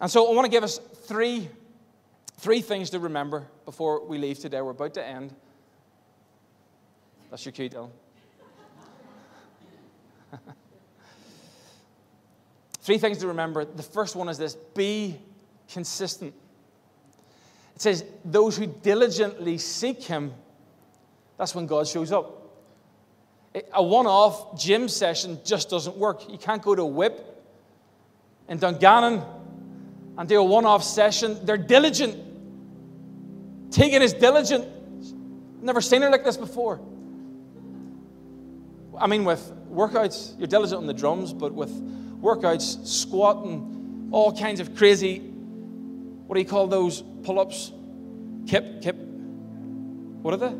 And 0.00 0.10
so 0.10 0.28
I 0.28 0.34
want 0.34 0.46
to 0.46 0.50
give 0.50 0.64
us 0.64 0.78
three, 0.78 1.48
three 2.38 2.62
things 2.62 2.90
to 2.90 2.98
remember 2.98 3.46
before 3.64 4.04
we 4.04 4.18
leave 4.18 4.40
today. 4.40 4.60
We're 4.60 4.70
about 4.70 4.94
to 4.94 5.06
end. 5.06 5.34
That's 7.30 7.44
your 7.44 7.52
cue, 7.52 7.70
Dylan. 7.70 7.90
three 12.80 12.98
things 12.98 13.18
to 13.18 13.28
remember. 13.28 13.64
The 13.64 13.82
first 13.82 14.16
one 14.16 14.28
is 14.28 14.38
this 14.38 14.54
be 14.74 15.16
consistent. 15.72 16.34
It 17.74 17.82
says, 17.82 18.04
Those 18.24 18.56
who 18.56 18.66
diligently 18.66 19.58
seek 19.58 20.02
him, 20.02 20.32
that's 21.38 21.54
when 21.54 21.66
God 21.66 21.86
shows 21.86 22.12
up. 22.12 22.36
A 23.72 23.82
one 23.82 24.06
off 24.06 24.60
gym 24.60 24.88
session 24.88 25.38
just 25.44 25.70
doesn't 25.70 25.96
work. 25.96 26.30
You 26.30 26.38
can't 26.38 26.62
go 26.62 26.74
to 26.74 26.84
whip 26.84 27.42
in 28.48 28.58
Dungannon 28.58 29.22
and 30.16 30.28
do 30.28 30.38
a 30.38 30.44
one 30.44 30.66
off 30.66 30.84
session. 30.84 31.44
They're 31.44 31.56
diligent. 31.56 32.16
Tegan 33.72 34.02
is 34.02 34.12
diligent. 34.12 34.68
Never 35.62 35.80
seen 35.80 36.02
her 36.02 36.10
like 36.10 36.24
this 36.24 36.36
before. 36.36 36.80
I 39.00 39.06
mean, 39.06 39.24
with 39.24 39.52
workouts, 39.72 40.38
you're 40.38 40.46
diligent 40.46 40.78
on 40.78 40.86
the 40.86 40.94
drums, 40.94 41.32
but 41.32 41.54
with 41.54 41.70
workouts, 42.20 42.86
squatting, 42.86 44.08
all 44.12 44.36
kinds 44.36 44.60
of 44.60 44.76
crazy, 44.76 45.18
what 45.18 46.34
do 46.34 46.40
you 46.40 46.46
call 46.46 46.66
those 46.66 47.02
pull 47.22 47.40
ups? 47.40 47.72
Kip, 48.46 48.82
kip. 48.82 48.96
What 48.96 50.34
are 50.34 50.36
they? 50.36 50.54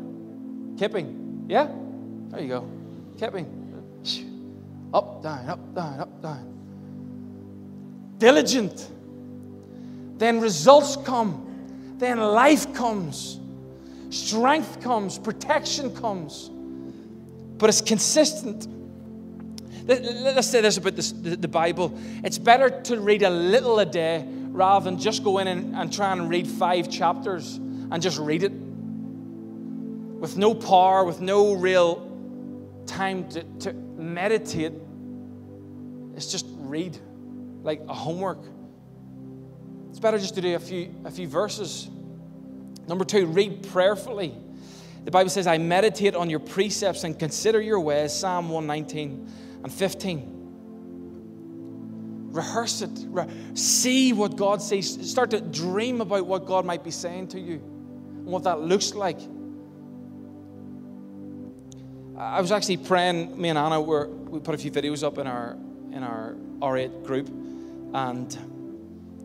Kipping. 0.77 1.45
Yeah? 1.47 1.67
There 2.29 2.41
you 2.41 2.47
go 2.47 2.67
Kipping. 3.19 3.45
Up, 4.93 5.21
down, 5.21 5.47
up, 5.47 5.75
down, 5.75 5.99
up, 5.99 6.21
down. 6.21 8.13
Diligent. 8.17 8.91
Then 10.17 10.41
results 10.41 10.97
come. 10.97 11.95
Then 11.97 12.19
life 12.19 12.73
comes. 12.73 13.39
Strength 14.09 14.81
comes. 14.81 15.19
Protection 15.19 15.95
comes. 15.95 16.49
But 17.61 17.69
it's 17.69 17.81
consistent. 17.81 18.67
Let's 19.85 20.47
say 20.47 20.61
this 20.61 20.77
about 20.77 20.95
this, 20.95 21.11
the 21.11 21.47
Bible. 21.47 21.95
It's 22.23 22.39
better 22.39 22.71
to 22.81 22.99
read 22.99 23.21
a 23.21 23.29
little 23.29 23.77
a 23.77 23.85
day 23.85 24.25
rather 24.27 24.85
than 24.85 24.97
just 24.97 25.23
go 25.23 25.37
in 25.37 25.47
and, 25.47 25.75
and 25.75 25.93
try 25.93 26.11
and 26.11 26.27
read 26.27 26.47
five 26.47 26.89
chapters 26.89 27.57
and 27.57 28.01
just 28.01 28.17
read 28.17 28.41
it 28.41 28.51
with 28.51 30.37
no 30.37 30.55
power, 30.55 31.03
with 31.03 31.21
no 31.21 31.53
real 31.53 32.83
time 32.87 33.29
to, 33.29 33.43
to 33.59 33.73
meditate 33.73 34.73
It's 36.15 36.31
just 36.31 36.47
read, 36.61 36.97
like 37.61 37.81
a 37.87 37.93
homework. 37.93 38.43
It's 39.91 39.99
better 39.99 40.17
just 40.17 40.33
to 40.33 40.41
do 40.41 40.55
a 40.55 40.59
few, 40.59 40.95
a 41.05 41.11
few 41.11 41.27
verses. 41.27 41.87
Number 42.87 43.05
two, 43.05 43.27
read 43.27 43.69
prayerfully. 43.69 44.33
The 45.03 45.11
Bible 45.11 45.29
says, 45.29 45.47
I 45.47 45.57
meditate 45.57 46.15
on 46.15 46.29
your 46.29 46.39
precepts 46.39 47.03
and 47.03 47.17
consider 47.17 47.59
your 47.59 47.79
ways, 47.79 48.13
Psalm 48.13 48.49
119 48.49 49.31
and 49.63 49.73
15. 49.73 50.37
Rehearse 52.31 52.81
it. 52.81 52.91
Re- 53.07 53.27
see 53.55 54.13
what 54.13 54.35
God 54.35 54.61
says. 54.61 55.09
Start 55.09 55.31
to 55.31 55.41
dream 55.41 56.01
about 56.01 56.27
what 56.27 56.45
God 56.45 56.65
might 56.65 56.83
be 56.83 56.91
saying 56.91 57.29
to 57.29 57.39
you 57.39 57.55
and 57.55 58.25
what 58.25 58.43
that 58.43 58.61
looks 58.61 58.93
like. 58.93 59.19
I 62.17 62.39
was 62.39 62.51
actually 62.51 62.77
praying. 62.77 63.41
Me 63.41 63.49
and 63.49 63.57
Anna 63.57 63.81
were 63.81 64.07
we 64.07 64.39
put 64.39 64.53
a 64.53 64.57
few 64.57 64.71
videos 64.71 65.03
up 65.03 65.17
in 65.17 65.25
our 65.27 65.57
in 65.91 66.03
our 66.03 66.35
R8 66.59 67.03
group, 67.03 67.27
and 67.93 68.37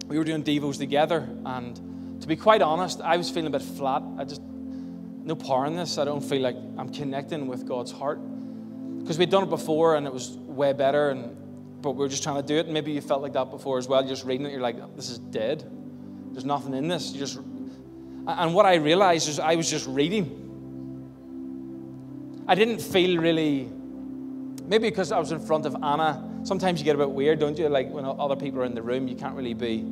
we 0.07 0.19
were 0.19 0.25
doing 0.25 0.43
devos 0.43 0.79
together. 0.79 1.29
And 1.45 2.21
to 2.23 2.27
be 2.27 2.37
quite 2.37 2.63
honest, 2.63 3.03
I 3.03 3.19
was 3.19 3.29
feeling 3.29 3.49
a 3.49 3.51
bit 3.51 3.63
flat. 3.63 4.03
I 4.19 4.25
just 4.25 4.41
no 5.27 5.35
power 5.35 5.67
in 5.67 5.77
this. 5.77 5.99
I 5.99 6.05
don't 6.05 6.23
feel 6.23 6.41
like 6.41 6.57
I'm 6.79 6.93
connecting 6.93 7.47
with 7.47 7.67
God's 7.67 7.93
heart 7.93 8.19
because 9.01 9.19
we'd 9.19 9.31
done 9.31 9.43
it 9.43 9.51
before 9.51 9.97
and 9.97 10.07
it 10.07 10.13
was 10.13 10.31
way 10.31 10.73
better. 10.73 11.11
And 11.11 11.37
but 11.83 11.93
we 11.93 11.99
were 11.99 12.09
just 12.09 12.23
trying 12.23 12.41
to 12.41 12.47
do 12.47 12.57
it. 12.57 12.65
And 12.65 12.73
maybe 12.73 12.93
you 12.93 13.01
felt 13.01 13.21
like 13.21 13.35
that 13.35 13.51
before 13.51 13.77
as 13.77 13.87
well. 13.87 14.01
You're 14.01 14.15
just 14.15 14.25
reading 14.25 14.47
it, 14.47 14.53
you're 14.53 14.61
like, 14.61 14.97
this 14.97 15.11
is 15.11 15.19
dead. 15.19 15.71
There's 16.33 16.45
nothing 16.45 16.73
in 16.73 16.89
this. 16.89 17.13
You 17.13 17.19
just 17.19 17.39
and 18.29 18.55
what 18.55 18.67
I 18.67 18.77
realized 18.77 19.29
is 19.29 19.39
I 19.39 19.55
was 19.55 19.71
just 19.71 19.87
reading 19.87 20.47
I 22.49 22.55
didn't 22.55 22.81
feel 22.81 23.21
really, 23.21 23.69
maybe 24.67 24.89
because 24.89 25.11
I 25.11 25.19
was 25.19 25.33
in 25.33 25.41
front 25.41 25.67
of 25.67 25.75
Anna. 25.83 26.23
Sometimes 26.45 26.79
you 26.79 26.85
get 26.85 26.95
a 26.95 26.99
bit 26.99 27.11
weird, 27.11 27.41
don't 27.41 27.59
you? 27.59 27.69
Like 27.69 27.91
when 27.91 28.05
other 28.05 28.37
people 28.37 28.61
are 28.61 28.65
in 28.65 28.75
the 28.75 28.83
room, 28.83 29.09
you 29.09 29.17
can't 29.17 29.35
really 29.35 29.55
be. 29.55 29.85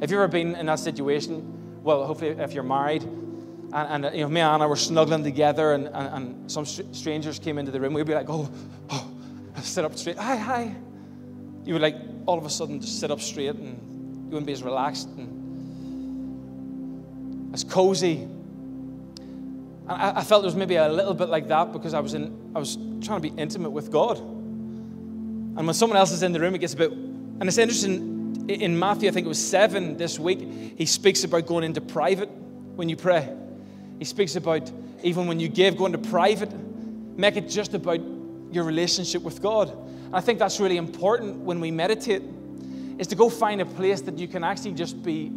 If 0.00 0.10
you've 0.10 0.18
ever 0.18 0.28
been 0.28 0.54
in 0.54 0.66
that 0.66 0.78
situation, 0.78 1.82
well, 1.82 2.06
hopefully 2.06 2.30
if 2.30 2.54
you're 2.54 2.64
married, 2.64 3.06
and, 3.72 4.04
and 4.04 4.14
you 4.16 4.22
know, 4.22 4.28
me 4.28 4.40
and 4.40 4.54
Anna 4.54 4.68
were 4.68 4.76
snuggling 4.76 5.24
together, 5.24 5.72
and, 5.74 5.88
and, 5.88 6.08
and 6.14 6.50
some 6.50 6.64
strangers 6.66 7.38
came 7.38 7.58
into 7.58 7.70
the 7.70 7.80
room, 7.80 7.92
we'd 7.94 8.06
be 8.06 8.14
like, 8.14 8.28
oh, 8.28 8.50
oh, 8.90 9.08
sit 9.60 9.84
up 9.84 9.96
straight. 9.96 10.16
Hi, 10.16 10.36
hi. 10.36 10.74
You 11.64 11.74
would 11.74 11.82
like 11.82 11.96
all 12.26 12.38
of 12.38 12.44
a 12.44 12.50
sudden 12.50 12.80
just 12.80 13.00
sit 13.00 13.10
up 13.10 13.20
straight, 13.20 13.56
and 13.56 13.78
you 14.24 14.30
wouldn't 14.30 14.46
be 14.46 14.52
as 14.52 14.62
relaxed 14.62 15.08
and 15.08 15.36
as 17.54 17.64
cozy 17.64 18.28
I, 19.88 20.20
I 20.20 20.24
felt 20.24 20.44
it 20.44 20.46
was 20.46 20.56
maybe 20.56 20.76
a 20.76 20.88
little 20.88 21.14
bit 21.14 21.28
like 21.28 21.48
that 21.48 21.72
because 21.72 21.94
I 21.94 22.00
was, 22.00 22.14
in, 22.14 22.52
I 22.54 22.58
was 22.58 22.76
trying 22.76 23.20
to 23.20 23.30
be 23.30 23.32
intimate 23.40 23.70
with 23.70 23.90
God. 23.90 24.18
And 24.18 25.66
when 25.66 25.74
someone 25.74 25.96
else 25.96 26.12
is 26.12 26.22
in 26.22 26.32
the 26.32 26.40
room, 26.40 26.54
it 26.54 26.58
gets 26.58 26.74
a 26.74 26.76
bit. 26.76 26.92
And 26.92 27.44
it's 27.44 27.58
interesting, 27.58 28.46
in 28.48 28.78
Matthew, 28.78 29.08
I 29.08 29.12
think 29.12 29.24
it 29.24 29.28
was 29.28 29.44
7 29.44 29.96
this 29.96 30.18
week, 30.18 30.40
he 30.76 30.86
speaks 30.86 31.24
about 31.24 31.46
going 31.46 31.64
into 31.64 31.80
private 31.80 32.28
when 32.28 32.88
you 32.88 32.96
pray. 32.96 33.34
He 33.98 34.04
speaks 34.04 34.36
about 34.36 34.70
even 35.02 35.26
when 35.26 35.40
you 35.40 35.48
give, 35.48 35.76
going 35.76 35.92
to 35.92 35.98
private, 35.98 36.52
make 37.16 37.36
it 37.36 37.48
just 37.48 37.74
about 37.74 38.00
your 38.50 38.64
relationship 38.64 39.22
with 39.22 39.42
God. 39.42 39.70
And 39.70 40.16
I 40.16 40.20
think 40.20 40.38
that's 40.38 40.58
really 40.60 40.76
important 40.76 41.36
when 41.36 41.60
we 41.60 41.70
meditate, 41.70 42.22
is 42.98 43.06
to 43.08 43.14
go 43.14 43.28
find 43.28 43.60
a 43.60 43.66
place 43.66 44.00
that 44.02 44.18
you 44.18 44.28
can 44.28 44.42
actually 44.44 44.72
just 44.72 45.02
be. 45.02 45.30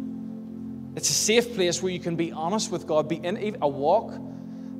It's 0.94 1.08
a 1.08 1.14
safe 1.14 1.54
place 1.54 1.82
where 1.82 1.90
you 1.92 2.00
can 2.00 2.16
be 2.16 2.32
honest 2.32 2.70
with 2.70 2.86
God, 2.86 3.08
be 3.08 3.16
in 3.16 3.56
a 3.62 3.68
walk 3.68 4.12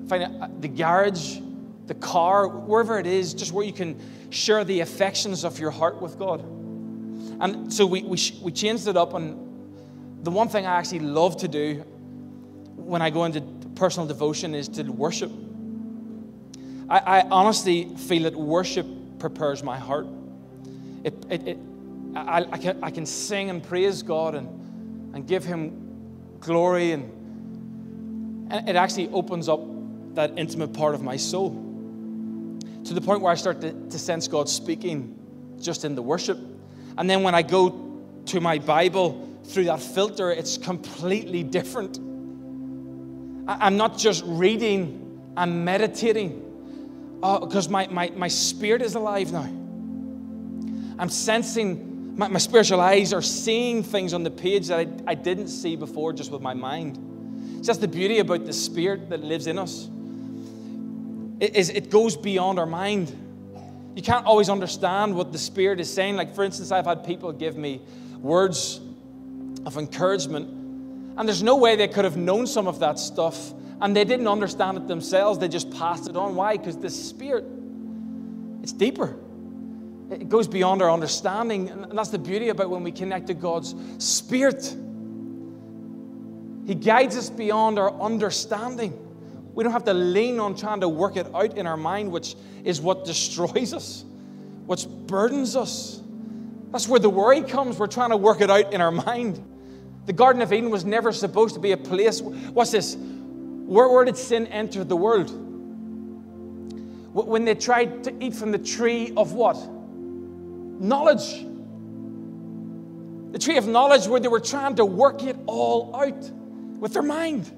find 0.09 0.23
a, 0.23 0.51
the 0.61 0.69
garage, 0.69 1.39
the 1.87 1.95
car, 1.95 2.49
wherever 2.49 2.99
it 2.99 3.07
is, 3.07 3.35
just 3.35 3.53
where 3.53 3.65
you 3.65 3.73
can 3.73 3.99
share 4.31 4.65
the 4.65 4.81
affections 4.81 5.45
of 5.45 5.59
your 5.59 5.71
heart 5.71 6.01
with 6.01 6.19
God. 6.19 6.43
And 7.41 7.73
so 7.73 7.87
we, 7.87 8.03
we, 8.03 8.19
we 8.43 8.53
changed 8.53 8.87
it 8.89 8.97
up. 8.97 9.15
And 9.15 10.25
the 10.25 10.31
one 10.31 10.49
thing 10.49 10.67
I 10.67 10.79
actually 10.79 11.01
love 11.01 11.39
to 11.39 11.49
do 11.49 11.85
when 12.77 13.03
I 13.03 13.11
go 13.11 13.25
into 13.25 13.41
personal 13.83 14.07
devotion 14.07 14.55
is 14.55 14.69
to 14.69 14.85
worship. 14.85 15.33
I, 16.89 16.99
I 16.99 17.21
honestly 17.23 17.87
feel 17.97 18.23
that 18.23 18.37
worship 18.37 18.87
prepares 19.19 19.65
my 19.65 19.77
heart. 19.77 20.07
It, 21.03 21.15
it, 21.29 21.49
it, 21.49 21.59
I, 22.15 22.47
I, 22.53 22.59
can, 22.59 22.79
I 22.81 22.93
can 22.93 23.05
sing 23.05 23.51
and 23.51 23.61
praise 23.61 24.01
God 24.05 24.37
and, 24.37 24.47
and 25.17 25.27
give 25.27 25.45
Him 25.45 25.73
glory 26.39 26.93
and 26.93 27.11
And 28.53 28.69
it 28.69 28.77
actually 28.77 29.09
opens 29.09 29.49
up 29.49 29.61
that 30.15 30.39
intimate 30.39 30.73
part 30.75 30.95
of 30.95 31.03
my 31.03 31.17
soul 31.17 31.51
to 32.85 32.95
the 32.95 33.01
point 33.01 33.21
where 33.21 33.33
I 33.33 33.35
start 33.35 33.61
to, 33.63 33.73
to 33.73 33.99
sense 33.99 34.29
God 34.29 34.49
speaking 34.49 35.19
just 35.61 35.85
in 35.85 35.97
the 35.97 36.03
worship. 36.03 36.39
And 36.99 37.11
then 37.11 37.25
when 37.25 37.35
I 37.35 37.43
go 37.43 37.99
to 38.27 38.41
my 38.41 38.59
Bible 38.59 39.29
through 39.43 39.65
that 39.65 39.81
filter, 39.81 40.31
it's 40.31 40.57
completely 40.57 41.43
different. 41.43 42.12
I'm 43.47 43.77
not 43.77 43.99
just 43.99 44.23
reading, 44.27 45.21
I'm 45.37 45.65
meditating 45.65 46.39
because 47.21 47.69
uh, 47.69 47.71
my, 47.71 47.87
my, 47.89 48.11
my 48.17 48.29
spirit 48.29 48.83
is 48.83 48.95
alive 48.95 49.33
now. 49.33 49.49
I'm 50.99 51.09
sensing, 51.09 52.17
my, 52.17 52.29
my 52.29 52.39
spiritual 52.39 52.81
eyes 52.81 53.13
are 53.13 53.23
seeing 53.23 53.83
things 53.83 54.13
on 54.13 54.23
the 54.23 54.31
page 54.31 54.69
that 54.69 54.79
I, 54.79 54.87
I 55.07 55.15
didn't 55.15 55.49
see 55.49 55.77
before 55.77 56.13
just 56.13 56.31
with 56.31 56.43
my 56.43 56.55
mind. 56.55 56.99
It's 57.59 57.67
just 57.67 57.81
the 57.81 57.89
beauty 57.89 58.19
about 58.19 58.45
the 58.45 58.53
spirit 58.53 59.09
that 59.11 59.23
lives 59.23 59.47
in 59.47 59.59
us. 59.59 59.89
It, 61.41 61.57
is, 61.57 61.71
it 61.71 61.91
goes 61.91 62.17
beyond 62.17 62.59
our 62.59 62.67
mind. 62.67 63.17
You 63.97 64.03
can't 64.03 64.27
always 64.27 64.49
understand 64.49 65.15
what 65.15 65.33
the 65.33 65.39
spirit 65.39 65.81
is 65.81 65.93
saying. 65.93 66.17
Like, 66.17 66.35
for 66.35 66.45
instance, 66.45 66.71
I've 66.71 66.87
had 66.87 67.05
people 67.05 67.33
give 67.33 67.57
me 67.57 67.81
words 68.19 68.81
of 69.67 69.77
encouragement, 69.77 70.62
and 71.17 71.29
there's 71.29 71.43
no 71.43 71.57
way 71.57 71.77
they 71.77 71.89
could 71.89 72.05
have 72.05 72.17
known 72.17 72.47
some 72.47 72.67
of 72.67 72.79
that 72.81 72.99
stuff 72.99 73.53
and 73.83 73.97
they 73.97 74.05
didn't 74.05 74.29
understand 74.29 74.77
it 74.79 74.87
themselves. 74.87 75.41
They 75.41 75.49
just 75.49 75.71
passed 75.73 76.09
it 76.09 76.17
on. 76.17 76.37
Why? 76.37 76.57
Because 76.57 76.79
the 76.79 76.89
Spirit, 76.89 77.45
it's 78.63 78.73
deeper. 78.73 79.17
It 80.09 80.29
goes 80.29 80.47
beyond 80.47 80.83
our 80.83 80.91
understanding. 80.91 81.69
And 81.69 81.99
that's 81.99 82.11
the 82.11 82.19
beauty 82.19 82.51
about 82.51 82.71
when 82.71 82.85
we 82.85 82.93
connect 82.93 83.27
to 83.27 83.35
God's 83.35 83.75
Spirit. 83.99 84.77
He 86.65 86.77
guides 86.77 87.17
us 87.17 87.29
beyond 87.29 87.81
our 87.81 87.93
understanding. 88.01 88.97
We 89.53 89.65
don't 89.65 89.73
have 89.73 89.85
to 89.87 89.95
lean 89.95 90.39
on 90.39 90.55
trying 90.55 90.81
to 90.83 90.89
work 90.89 91.17
it 91.17 91.27
out 91.35 91.59
in 91.59 91.67
our 91.67 91.77
mind, 91.77 92.13
which 92.13 92.37
is 92.63 92.81
what 92.81 93.05
destroys 93.05 93.75
us, 93.75 94.05
what 94.67 94.87
burdens 95.09 95.57
us. 95.57 96.01
That's 96.71 96.87
where 96.87 97.01
the 97.01 97.11
worry 97.11 97.43
comes. 97.43 97.79
We're 97.79 97.89
trying 97.89 98.11
to 98.11 98.17
work 98.17 98.41
it 98.41 98.49
out 98.49 98.73
in 98.73 98.81
our 98.81 98.93
mind. 98.93 99.43
The 100.07 100.13
Garden 100.13 100.43
of 100.43 100.53
Eden 100.53 100.71
was 100.71 100.85
never 100.85 101.13
supposed 101.13 101.55
to 101.55 101.61
be 101.61 101.73
a 101.73 101.77
place. 101.77 102.21
What's 102.21 102.73
this? 102.73 102.97
Where, 102.97 103.89
where 103.89 104.05
did 104.05 104.17
sin 104.17 104.47
enter 104.49 104.85
the 104.85 104.97
world? 104.97 105.31
When 107.15 107.45
they 107.45 107.55
tried 107.55 108.05
to 108.05 108.25
eat 108.25 108.35
from 108.35 108.51
the 108.53 108.59
tree 108.59 109.13
of 109.17 109.33
what? 109.33 109.57
Knowledge. 110.81 111.47
The 113.33 113.39
tree 113.39 113.57
of 113.59 113.67
knowledge 113.69 114.07
where 114.07 114.19
they 114.19 114.29
were 114.29 114.41
trying 114.41 114.75
to 114.77 114.85
work 114.85 115.23
it 115.23 115.37
all 115.47 115.95
out 115.95 116.31
with 116.81 116.95
their 116.95 117.03
mind. 117.03 117.51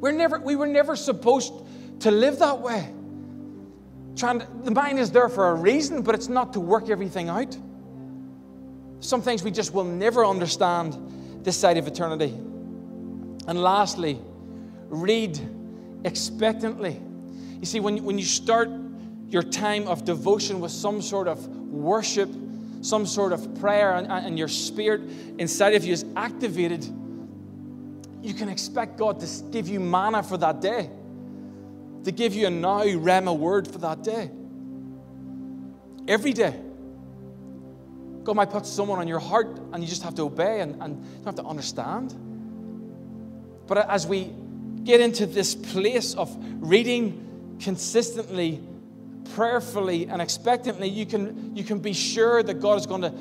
We're 0.00 0.12
never, 0.12 0.38
we 0.38 0.56
were 0.56 0.66
never 0.66 0.94
supposed 0.94 1.52
to 2.00 2.10
live 2.10 2.38
that 2.40 2.60
way. 2.60 2.92
Trying 4.16 4.40
to, 4.40 4.48
the 4.64 4.70
mind 4.70 4.98
is 4.98 5.10
there 5.10 5.28
for 5.28 5.48
a 5.48 5.54
reason, 5.54 6.02
but 6.02 6.14
it's 6.14 6.28
not 6.28 6.52
to 6.52 6.60
work 6.60 6.90
everything 6.90 7.28
out. 7.28 7.56
Some 9.00 9.22
things 9.22 9.42
we 9.42 9.50
just 9.50 9.72
will 9.72 9.84
never 9.84 10.24
understand 10.24 11.44
this 11.44 11.56
side 11.56 11.76
of 11.76 11.86
eternity. 11.86 12.30
And 13.46 13.62
lastly, 13.62 14.18
read 14.88 15.38
expectantly. 16.04 17.00
You 17.60 17.66
see, 17.66 17.80
when, 17.80 18.02
when 18.04 18.18
you 18.18 18.24
start 18.24 18.68
your 19.28 19.42
time 19.42 19.86
of 19.88 20.04
devotion 20.04 20.60
with 20.60 20.72
some 20.72 21.02
sort 21.02 21.28
of 21.28 21.46
worship, 21.48 22.30
some 22.80 23.06
sort 23.06 23.32
of 23.32 23.60
prayer, 23.60 23.92
and, 23.92 24.06
and 24.06 24.38
your 24.38 24.48
spirit 24.48 25.02
inside 25.38 25.74
of 25.74 25.84
you 25.84 25.92
is 25.92 26.04
activated, 26.16 26.84
you 28.22 28.34
can 28.34 28.48
expect 28.48 28.96
God 28.96 29.20
to 29.20 29.44
give 29.50 29.68
you 29.68 29.78
manna 29.78 30.22
for 30.22 30.36
that 30.38 30.60
day, 30.60 30.90
to 32.04 32.12
give 32.12 32.34
you 32.34 32.46
a 32.46 32.50
now 32.50 32.82
Rhema 32.82 33.36
word 33.36 33.68
for 33.68 33.78
that 33.78 34.02
day. 34.02 34.30
Every 36.08 36.32
day. 36.32 36.65
God 38.26 38.34
might 38.34 38.50
put 38.50 38.66
someone 38.66 38.98
on 38.98 39.06
your 39.06 39.20
heart 39.20 39.56
and 39.72 39.80
you 39.84 39.88
just 39.88 40.02
have 40.02 40.16
to 40.16 40.22
obey 40.22 40.60
and, 40.60 40.82
and 40.82 40.96
you 40.96 41.14
don't 41.18 41.26
have 41.26 41.34
to 41.36 41.44
understand. 41.44 42.12
But 43.68 43.88
as 43.88 44.04
we 44.04 44.32
get 44.82 45.00
into 45.00 45.26
this 45.26 45.54
place 45.54 46.14
of 46.14 46.36
reading 46.60 47.56
consistently, 47.60 48.60
prayerfully, 49.36 50.08
and 50.08 50.20
expectantly, 50.20 50.88
you 50.88 51.06
can, 51.06 51.54
you 51.54 51.62
can 51.62 51.78
be 51.78 51.92
sure 51.92 52.42
that 52.42 52.54
God 52.54 52.78
is 52.78 52.86
going 52.86 53.02
to, 53.02 53.14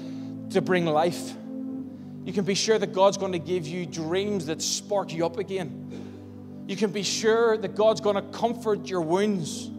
to 0.53 0.61
bring 0.61 0.87
life. 0.87 1.33
You 2.25 2.33
can 2.33 2.43
be 2.43 2.55
sure 2.55 2.79
that 2.79 2.91
God's 2.91 3.17
going 3.17 3.33
to 3.33 3.39
give 3.39 3.67
you 3.67 3.85
dreams 3.85 4.47
that 4.47 4.59
spark 4.59 5.13
you 5.13 5.23
up 5.23 5.37
again. 5.37 6.63
You 6.67 6.75
can 6.75 6.89
be 6.89 7.03
sure 7.03 7.57
that 7.57 7.75
God's 7.75 8.01
going 8.01 8.15
to 8.15 8.23
comfort 8.23 8.89
your 8.89 9.01
wounds. 9.01 9.69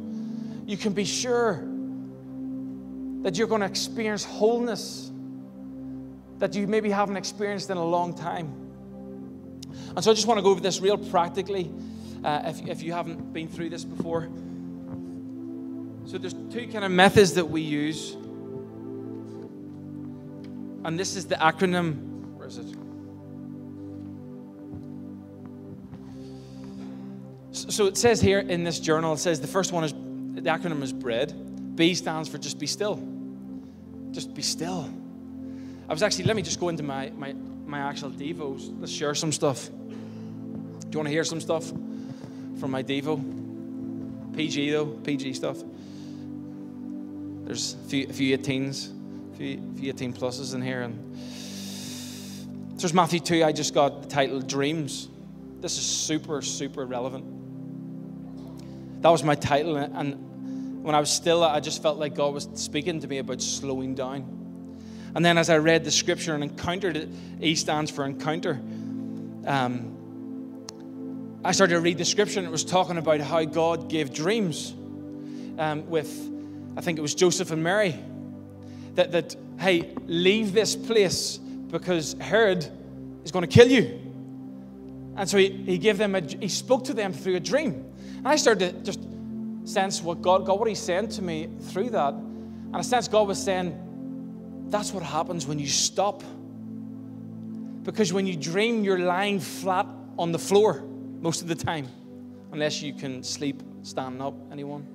You 0.71 0.77
can 0.77 0.93
be 0.93 1.05
sure 1.05 1.65
that 3.23 3.37
you're 3.37 3.49
going 3.49 3.63
to 3.63 3.67
experience 3.67 4.25
wholeness 4.25 5.11
that 6.39 6.55
you 6.55 6.67
maybe 6.67 6.91
haven't 6.91 7.17
experienced 7.17 7.71
in 7.71 7.77
a 7.77 7.85
long 7.85 8.15
time. 8.15 8.47
And 9.95 10.05
so 10.05 10.11
I 10.11 10.15
just 10.15 10.27
want 10.27 10.39
to 10.39 10.43
go 10.43 10.51
over 10.51 10.61
this 10.61 10.81
real 10.81 10.99
practically 10.99 11.71
uh, 12.25 12.43
if, 12.45 12.67
if 12.67 12.83
you 12.83 12.93
haven't 12.93 13.33
been 13.33 13.49
through 13.49 13.71
this 13.71 13.85
before. 13.85 14.29
So 16.07 16.19
there's 16.19 16.35
two 16.53 16.69
kind 16.69 16.85
of 16.85 16.91
methods 16.91 17.35
that 17.35 17.45
we 17.45 17.63
use. 17.63 18.13
And 20.85 20.99
this 20.99 21.17
is 21.17 21.27
the 21.27 21.35
acronym. 21.37 22.35
Where 22.37 22.47
is 22.47 22.59
it? 22.59 22.67
So 27.53 27.87
it 27.87 27.97
says 27.97 28.21
here 28.21 28.41
in 28.41 28.65
this 28.65 28.79
journal, 28.79 29.15
it 29.15 29.19
says 29.19 29.41
the 29.41 29.47
first 29.47 29.73
one 29.73 29.83
is 29.83 29.93
the 29.93 30.51
acronym 30.51 30.83
is 30.83 30.93
BREAD. 30.93 31.75
B 31.75 31.95
stands 31.95 32.29
for 32.29 32.39
just 32.39 32.59
be 32.59 32.67
still. 32.67 33.03
Just 34.13 34.35
be 34.35 34.43
still. 34.43 34.91
I 35.89 35.93
was 35.93 36.03
actually, 36.03 36.25
let 36.25 36.37
me 36.37 36.43
just 36.43 36.59
go 36.59 36.69
into 36.69 36.83
my, 36.83 37.11
my, 37.11 37.33
my 37.65 37.79
actual 37.79 38.11
Devos. 38.11 38.75
Let's 38.81 38.93
share 38.93 39.15
some 39.15 39.31
stuff. 39.33 39.69
Do 39.69 39.75
you 40.91 40.99
want 40.99 41.07
to 41.07 41.13
hear 41.13 41.25
some 41.25 41.41
stuff 41.41 41.69
from 41.69 42.71
my 42.71 42.83
Devo? 42.83 44.35
PG 44.37 44.71
though, 44.71 44.87
PG 44.87 45.35
stuff. 45.35 45.59
There's 47.45 47.75
a 47.75 47.89
few, 47.89 48.07
a 48.09 48.13
few 48.13 48.37
18s, 48.37 48.91
a 49.33 49.37
few, 49.37 49.63
a 49.75 49.79
few 49.79 49.89
18 49.91 50.13
pluses 50.13 50.55
in 50.55 50.61
here. 50.61 50.83
And 50.83 51.17
there's 52.79 52.93
Matthew 52.93 53.21
2, 53.21 53.45
I 53.45 53.53
just 53.53 53.73
got 53.73 54.03
the 54.03 54.09
title 54.09 54.41
Dreams. 54.41 55.09
This 55.61 55.79
is 55.79 55.87
super, 55.87 56.43
super 56.43 56.85
relevant. 56.85 57.25
That 59.03 59.11
was 59.11 59.23
my 59.23 59.37
title, 59.37 59.77
and 59.77 60.83
when 60.83 60.95
I 60.95 61.01
was 61.01 61.11
still, 61.11 61.45
I 61.45 61.61
just 61.61 61.81
felt 61.81 61.99
like 61.99 62.15
God 62.15 62.35
was 62.35 62.49
speaking 62.55 63.01
to 63.01 63.07
me 63.07 63.19
about 63.19 63.41
slowing 63.41 63.95
down. 63.95 64.36
And 65.17 65.25
then 65.25 65.39
as 65.39 65.49
I 65.49 65.57
read 65.57 65.83
the 65.83 65.91
scripture 65.91 66.35
and 66.35 66.45
encountered 66.45 66.95
it, 66.95 67.09
E 67.41 67.55
stands 67.55 67.91
for 67.91 68.05
encounter. 68.05 68.61
Um, 69.47 69.95
I 71.43 71.53
started 71.53 71.73
to 71.73 71.81
read 71.81 71.97
the 71.97 72.05
scripture 72.05 72.39
and 72.39 72.47
it 72.47 72.51
was 72.51 72.67
talking 72.67 72.99
about 72.99 73.21
how 73.21 73.43
God 73.45 73.89
gave 73.89 74.13
dreams 74.13 74.75
um, 75.59 75.89
with, 75.89 76.31
I 76.77 76.83
think 76.83 76.99
it 76.99 77.01
was 77.01 77.15
Joseph 77.15 77.51
and 77.51 77.65
Mary. 77.65 77.95
That, 78.97 79.13
that, 79.13 79.35
hey, 79.59 79.95
leave 80.05 80.53
this 80.53 80.77
place 80.77 81.39
because 81.39 82.15
Herod 82.21 82.71
is 83.25 83.33
going 83.33 83.47
to 83.47 83.51
kill 83.51 83.69
you. 83.69 83.99
And 85.17 85.27
so 85.27 85.39
he, 85.39 85.49
he 85.49 85.79
gave 85.79 85.97
them 85.97 86.15
a, 86.15 86.21
he 86.21 86.49
spoke 86.49 86.85
to 86.85 86.93
them 86.93 87.15
through 87.15 87.37
a 87.37 87.41
dream. 87.41 87.87
And 88.19 88.29
I 88.29 88.37
started 88.37 88.85
to 88.85 88.93
just 88.93 89.01
sense 89.65 90.03
what 90.03 90.21
God, 90.21 90.45
God, 90.45 90.59
what 90.59 90.69
He's 90.69 90.79
saying 90.79 91.09
to 91.09 91.23
me 91.23 91.49
through 91.71 91.89
that. 91.91 92.13
And 92.13 92.77
I 92.77 92.83
sense 92.83 93.09
God 93.09 93.27
was 93.27 93.43
saying, 93.43 93.86
that's 94.69 94.93
what 94.93 95.03
happens 95.03 95.47
when 95.47 95.59
you 95.59 95.69
stop. 95.69 96.23
Because 97.83 98.13
when 98.13 98.27
you 98.27 98.37
dream, 98.37 98.85
you're 98.85 98.99
lying 98.99 99.39
flat 99.41 99.87
on 100.19 100.33
the 100.33 100.39
floor 100.39 100.83
most 101.21 101.41
of 101.43 101.49
the 101.49 101.55
time, 101.55 101.89
unless 102.53 102.83
you 102.83 102.93
can 102.93 103.23
sleep 103.23 103.63
standing 103.83 104.21
up. 104.21 104.35
Anyone? 104.51 104.87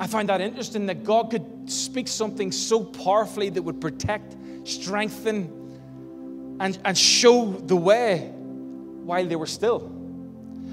I 0.00 0.06
find 0.06 0.28
that 0.30 0.40
interesting 0.40 0.86
that 0.86 1.04
God 1.04 1.30
could 1.30 1.70
speak 1.70 2.08
something 2.08 2.50
so 2.50 2.82
powerfully 2.82 3.50
that 3.50 3.62
would 3.62 3.80
protect, 3.80 4.34
strengthen, 4.64 6.56
and, 6.58 6.78
and 6.84 6.96
show 6.96 7.52
the 7.52 7.76
way 7.76 8.32
while 9.04 9.26
they 9.26 9.36
were 9.36 9.46
still. 9.46 9.92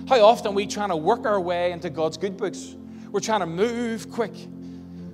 How 0.08 0.22
often 0.22 0.56
we 0.56 0.66
trying 0.66 0.89
to 0.89 0.95
work 0.95 1.26
our 1.26 1.39
way 1.39 1.72
into 1.72 1.89
God's 1.89 2.18
good 2.18 2.38
books? 2.38 2.76
We're 3.12 3.20
trying 3.20 3.41
to 3.41 3.45
move 3.45 4.10
quick, 4.12 4.34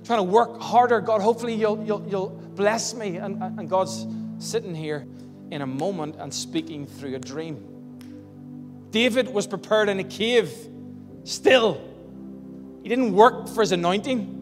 trying 0.06 0.20
to 0.20 0.24
work 0.24 0.60
harder. 0.60 1.00
God, 1.00 1.20
hopefully 1.20 1.54
you'll, 1.54 1.82
you'll, 1.84 2.06
you'll 2.08 2.28
bless 2.28 2.94
me. 2.94 3.16
And, 3.16 3.42
and 3.42 3.68
God's 3.68 4.06
sitting 4.38 4.74
here 4.74 5.06
in 5.50 5.62
a 5.62 5.66
moment 5.66 6.16
and 6.18 6.32
speaking 6.32 6.86
through 6.86 7.16
a 7.16 7.18
dream. 7.18 8.88
David 8.90 9.32
was 9.32 9.46
prepared 9.46 9.88
in 9.88 9.98
a 9.98 10.04
cave, 10.04 10.52
still. 11.24 11.80
He 12.82 12.88
didn't 12.88 13.12
work 13.14 13.48
for 13.48 13.60
his 13.60 13.72
anointing. 13.72 14.32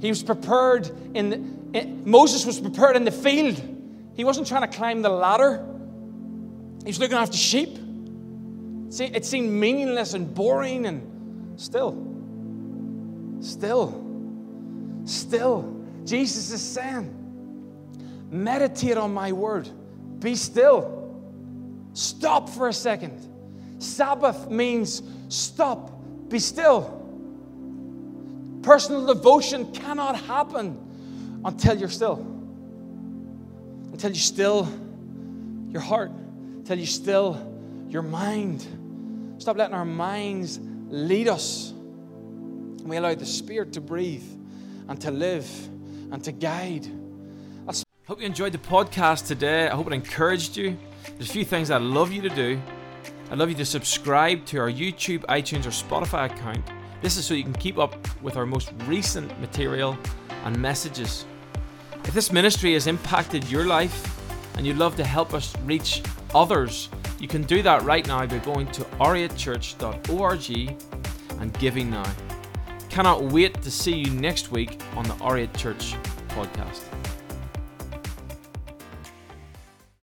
He 0.00 0.08
was 0.08 0.22
prepared 0.22 0.90
in, 1.14 1.30
the, 1.30 1.78
in 1.78 2.02
Moses 2.04 2.44
was 2.44 2.58
prepared 2.58 2.96
in 2.96 3.04
the 3.04 3.12
field. 3.12 3.60
He 4.14 4.24
wasn't 4.24 4.48
trying 4.48 4.68
to 4.68 4.76
climb 4.76 5.02
the 5.02 5.08
ladder. 5.10 5.64
He 6.80 6.88
was 6.88 6.98
looking 6.98 7.16
after 7.16 7.36
sheep. 7.36 7.76
See, 8.90 9.04
it 9.04 9.24
seemed 9.24 9.50
meaningless 9.50 10.14
and 10.14 10.34
boring, 10.34 10.86
and 10.86 11.60
still, 11.60 11.96
still, 13.40 14.11
still, 15.04 15.84
Jesus 16.04 16.50
is 16.50 16.62
saying, 16.62 17.18
meditate 18.30 18.96
on 18.96 19.12
my 19.12 19.32
word. 19.32 19.68
Be 20.18 20.34
still. 20.34 21.00
Stop 21.94 22.48
for 22.48 22.68
a 22.68 22.72
second. 22.72 23.28
Sabbath 23.78 24.48
means 24.48 25.02
stop, 25.28 25.90
be 26.28 26.38
still. 26.38 27.00
Personal 28.62 29.06
devotion 29.06 29.72
cannot 29.72 30.16
happen 30.16 31.40
until 31.44 31.76
you're 31.76 31.88
still. 31.88 32.14
Until 33.92 34.10
you 34.10 34.20
still 34.20 34.68
your 35.68 35.80
heart, 35.80 36.10
until 36.10 36.78
you 36.78 36.86
still 36.86 37.86
your 37.88 38.02
mind. 38.02 38.64
Stop 39.38 39.56
letting 39.56 39.74
our 39.74 39.84
minds 39.84 40.60
lead 40.88 41.28
us. 41.28 41.72
We 42.84 42.96
allow 42.96 43.14
the 43.14 43.26
Spirit 43.26 43.72
to 43.74 43.80
breathe 43.80 44.24
and 44.88 45.00
to 45.00 45.10
live 45.10 45.48
and 46.10 46.22
to 46.24 46.32
guide. 46.32 46.86
That's 47.66 47.84
hope 48.06 48.20
you 48.20 48.26
enjoyed 48.26 48.52
the 48.52 48.58
podcast 48.58 49.26
today. 49.26 49.68
I 49.68 49.74
hope 49.74 49.86
it 49.86 49.92
encouraged 49.92 50.56
you. 50.56 50.76
There's 51.04 51.30
a 51.30 51.32
few 51.32 51.44
things 51.44 51.70
I'd 51.70 51.82
love 51.82 52.12
you 52.12 52.22
to 52.22 52.28
do. 52.28 52.60
I'd 53.30 53.38
love 53.38 53.48
you 53.48 53.54
to 53.56 53.64
subscribe 53.64 54.44
to 54.46 54.58
our 54.58 54.70
YouTube, 54.70 55.20
iTunes, 55.26 55.64
or 55.64 55.70
Spotify 55.70 56.30
account. 56.30 56.64
This 57.00 57.16
is 57.16 57.24
so 57.24 57.34
you 57.34 57.42
can 57.42 57.54
keep 57.54 57.78
up 57.78 57.94
with 58.22 58.36
our 58.36 58.44
most 58.44 58.72
recent 58.86 59.40
material 59.40 59.96
and 60.44 60.58
messages. 60.58 61.24
If 62.04 62.14
this 62.14 62.30
ministry 62.32 62.74
has 62.74 62.86
impacted 62.86 63.48
your 63.50 63.64
life 63.64 64.18
and 64.56 64.66
you'd 64.66 64.76
love 64.76 64.96
to 64.96 65.04
help 65.04 65.32
us 65.34 65.56
reach 65.64 66.02
others, 66.34 66.88
you 67.18 67.28
can 67.28 67.42
do 67.44 67.62
that 67.62 67.82
right 67.82 68.06
now 68.06 68.26
by 68.26 68.38
going 68.38 68.66
to 68.72 68.82
r8church.org 68.82 70.76
and 71.40 71.58
giving 71.58 71.90
now. 71.90 72.31
Cannot 72.92 73.22
wait 73.32 73.62
to 73.62 73.70
see 73.70 73.94
you 73.94 74.10
next 74.10 74.52
week 74.52 74.78
on 74.96 75.04
the 75.04 75.14
R8 75.14 75.56
Church 75.56 75.94
podcast. 76.28 76.82